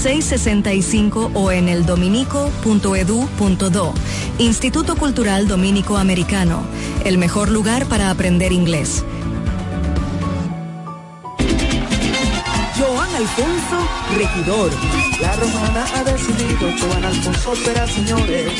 809-5350-665 0.00 1.30
o 1.34 1.52
en 1.52 1.68
el 1.68 1.84
dominico.edu.do. 1.84 3.94
Instituto 4.38 4.96
Cultural 4.96 5.46
Dominico 5.46 5.98
Americano, 5.98 6.62
el 7.04 7.18
mejor 7.18 7.50
lugar 7.50 7.84
para 7.86 8.10
aprender 8.10 8.52
inglés. 8.52 9.04
Joan 12.78 13.14
Alfonso, 13.14 13.86
regidor. 14.16 14.70
La 15.20 15.36
romana 15.36 15.84
ha 15.94 16.04
decidido, 16.04 16.70
Joan 16.80 17.04
Alfonso 17.04 17.54
será, 17.56 17.86
señores, 17.86 18.50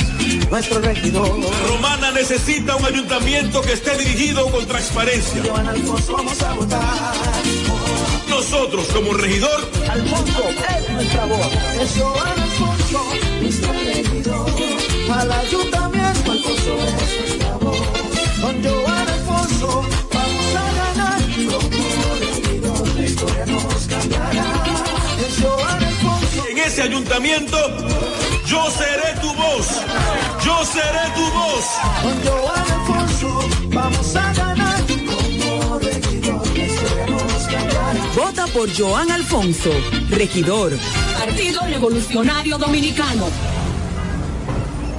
nuestro 0.51 0.79
regidor. 0.81 1.41
Romana 1.69 2.11
necesita 2.11 2.77
un 2.77 2.85
ayuntamiento 2.85 3.63
que 3.63 3.73
esté 3.73 3.97
dirigido 3.97 4.51
con 4.51 4.67
transparencia. 4.67 5.43
Joan 5.43 5.69
Alfonso 5.69 6.13
vamos 6.13 6.43
a 6.43 6.53
votar. 6.53 7.15
Nosotros 8.41 8.87
como 8.95 9.13
regidor, 9.13 9.71
Alfonso 9.91 10.49
es 10.49 10.91
nuestra 10.91 11.27
voz. 11.27 11.47
Es 11.79 11.95
Joan 12.01 12.41
Alfonso, 12.41 13.05
nuestro 13.39 13.73
regidor. 13.75 14.51
Al 15.13 15.31
ayuntamiento 15.31 16.33
Alfonso 16.33 16.73
es 16.97 17.21
nuestra 17.21 17.57
voz. 17.59 17.79
Con 18.41 18.65
Joan 18.65 19.09
Alfonso 19.09 19.85
vamos 20.15 20.57
a 20.57 20.73
ganar. 20.73 21.21
Como 21.51 22.15
regidor 22.19 22.89
la 22.89 23.05
historia 23.05 23.45
nos 23.45 23.87
cambiará. 23.87 24.65
Es 25.21 25.45
Alfonso. 25.45 26.47
en 26.49 26.59
ese 26.61 26.83
ayuntamiento 26.83 27.59
ayuntamiento, 27.59 27.59
yo 28.47 28.71
seré 28.71 29.21
tu 29.21 29.35
voz. 29.35 29.67
Yo 30.43 30.65
seré 30.65 31.05
tu 31.15 31.31
voz. 31.39 31.65
Con 32.03 32.25
Joan 32.25 32.73
Alfonso 32.73 33.49
vamos 33.69 34.17
a 34.17 34.33
ganar. 34.33 34.50
Por 38.53 38.71
Joan 38.77 39.11
Alfonso, 39.11 39.71
regidor. 40.09 40.77
Partido 41.19 41.63
Revolucionario 41.67 42.59
Dominicano. 42.59 43.60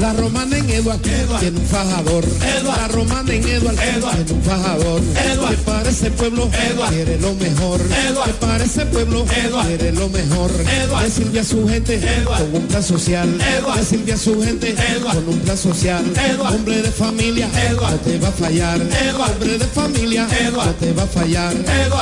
La 0.00 0.14
romana 0.14 0.56
en 0.56 0.70
Eduard, 0.70 0.98
tiene 1.00 1.58
un 1.58 1.66
fajador. 1.66 2.24
La 2.64 2.88
romana 2.88 3.34
en 3.34 3.46
Eduard, 3.46 3.76
tiene 3.76 4.32
un 4.32 4.42
fajador. 4.42 5.00
Que 5.02 5.56
para 5.58 5.90
ese 5.90 6.10
pueblo 6.10 6.48
quiere 6.88 7.18
lo 7.18 7.34
mejor. 7.34 7.80
Que 7.82 8.32
para 8.40 8.64
ese 8.64 8.86
pueblo 8.86 9.26
quiere 9.26 9.92
lo 9.92 10.08
mejor. 10.08 10.50
Que 10.50 11.10
sirve 11.10 11.40
a 11.40 11.44
su 11.44 11.68
gente 11.68 12.00
con 12.24 12.62
un 12.62 12.66
plan 12.68 12.82
social. 12.82 13.28
Que 13.76 13.84
sirve 13.84 14.12
a 14.14 14.16
su 14.16 14.42
gente 14.42 14.74
con 15.02 15.28
un 15.28 15.38
plan 15.40 15.58
social. 15.58 16.04
Hombre 16.40 16.82
de 16.82 16.90
familia, 16.90 17.48
no 17.72 17.88
te 17.98 18.18
va 18.18 18.28
a 18.28 18.32
fallar. 18.32 18.80
Hombre 18.80 19.58
de 19.58 19.66
familia, 19.66 20.26
no 20.52 20.74
te 20.74 20.92
va 20.94 21.02
a 21.02 21.06
fallar. 21.06 21.54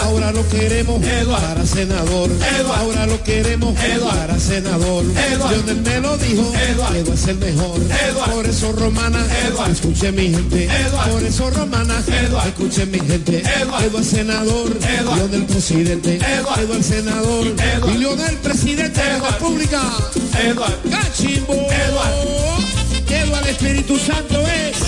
Ahora 0.02 0.30
lo 0.32 0.48
queremos 0.48 1.02
para 1.26 1.66
senador. 1.66 2.30
Ahora 2.76 3.06
lo 3.06 3.22
queremos 3.24 3.74
para 3.74 4.38
senador. 4.38 5.04
Lionel 5.04 5.82
me 5.82 6.00
lo 6.00 6.16
dijo, 6.16 6.52
Eduard 6.54 7.08
es 7.12 7.26
el 7.26 7.38
mejor. 7.38 7.87
Por 8.30 8.46
eso 8.46 8.72
romana, 8.72 9.24
escuche 9.70 10.12
mi 10.12 10.30
gente. 10.30 10.68
Por 11.10 11.22
eso 11.22 11.50
romana, 11.50 12.02
escuche 12.46 12.86
mi 12.86 12.98
gente. 13.00 13.42
Eduard 13.60 14.04
senador, 14.04 14.70
León 14.80 15.30
del 15.30 15.44
presidente. 15.44 16.16
Eduard 16.16 16.82
senador, 16.82 17.46
y 17.94 17.98
León 17.98 18.18
del 18.18 18.36
presidente 18.36 19.00
de 19.00 19.18
la 19.18 19.30
República. 19.30 19.80
Cachimbo. 20.90 21.54
Eduard 23.08 23.48
Espíritu 23.48 23.98
Santo 23.98 24.40
es. 24.46 24.87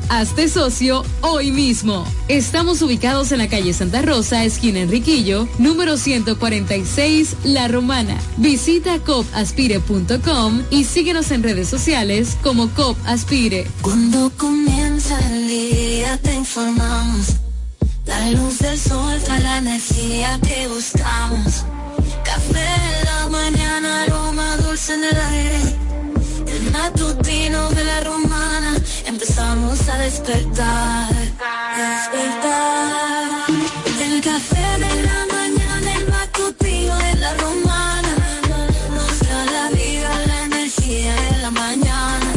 Hazte 0.11 0.49
socio 0.49 1.05
hoy 1.21 1.51
mismo. 1.51 2.05
Estamos 2.27 2.81
ubicados 2.81 3.31
en 3.31 3.37
la 3.37 3.47
calle 3.47 3.71
Santa 3.71 4.01
Rosa, 4.01 4.43
esquina 4.43 4.79
Enriquillo, 4.79 5.47
número 5.57 5.95
146, 5.95 7.37
La 7.45 7.69
Romana. 7.69 8.17
Visita 8.35 8.99
copaspire.com 8.99 10.63
y 10.69 10.83
síguenos 10.83 11.31
en 11.31 11.43
redes 11.43 11.69
sociales 11.69 12.37
como 12.43 12.67
COP 12.71 12.97
Aspire. 13.05 13.65
Cuando 13.81 14.29
comienza 14.35 15.17
el 15.31 15.47
día 15.47 16.17
te 16.17 16.35
informamos. 16.35 17.27
La 18.05 18.31
luz 18.31 18.59
del 18.59 18.77
sol 18.77 19.17
trae 19.23 19.41
la 19.41 19.59
energía 19.59 20.37
que 20.45 20.67
buscamos. 20.67 21.63
Café 22.25 22.59
en 22.59 23.05
la 23.05 23.29
mañana, 23.29 24.03
aroma 24.03 24.57
dulce 24.57 24.93
en 24.93 25.05
el 25.05 25.15
aire. 25.15 25.80
Matutino 26.71 27.69
de 27.71 27.83
la 27.83 28.01
romana, 28.01 28.75
empezamos 29.05 29.87
a 29.89 29.97
despertar. 29.97 31.13
Despertar. 31.77 33.27
El 34.01 34.21
café 34.21 34.67
de 34.79 35.03
la 35.03 35.25
mañana, 35.35 35.95
el 35.97 36.07
matutino 36.07 36.97
de 36.97 37.15
la 37.15 37.33
romana. 37.35 38.15
Nos 38.95 39.19
da 39.19 39.45
la 39.45 39.69
vida, 39.69 40.09
la 40.27 40.43
energía 40.43 41.13
de 41.15 41.37
la 41.41 41.51
mañana. 41.51 42.31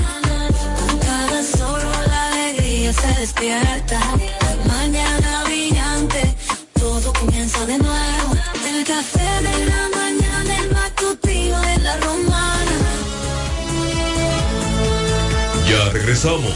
Con 0.78 0.98
cada 0.98 1.42
solo 1.42 1.90
la 2.08 2.26
alegría 2.28 2.92
se 2.92 3.20
despierta. 3.20 4.00
Regresamos 16.14 16.54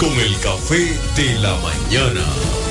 con 0.00 0.10
el 0.20 0.40
café 0.40 0.98
de 1.16 1.38
la 1.38 1.54
mañana. 1.56 2.63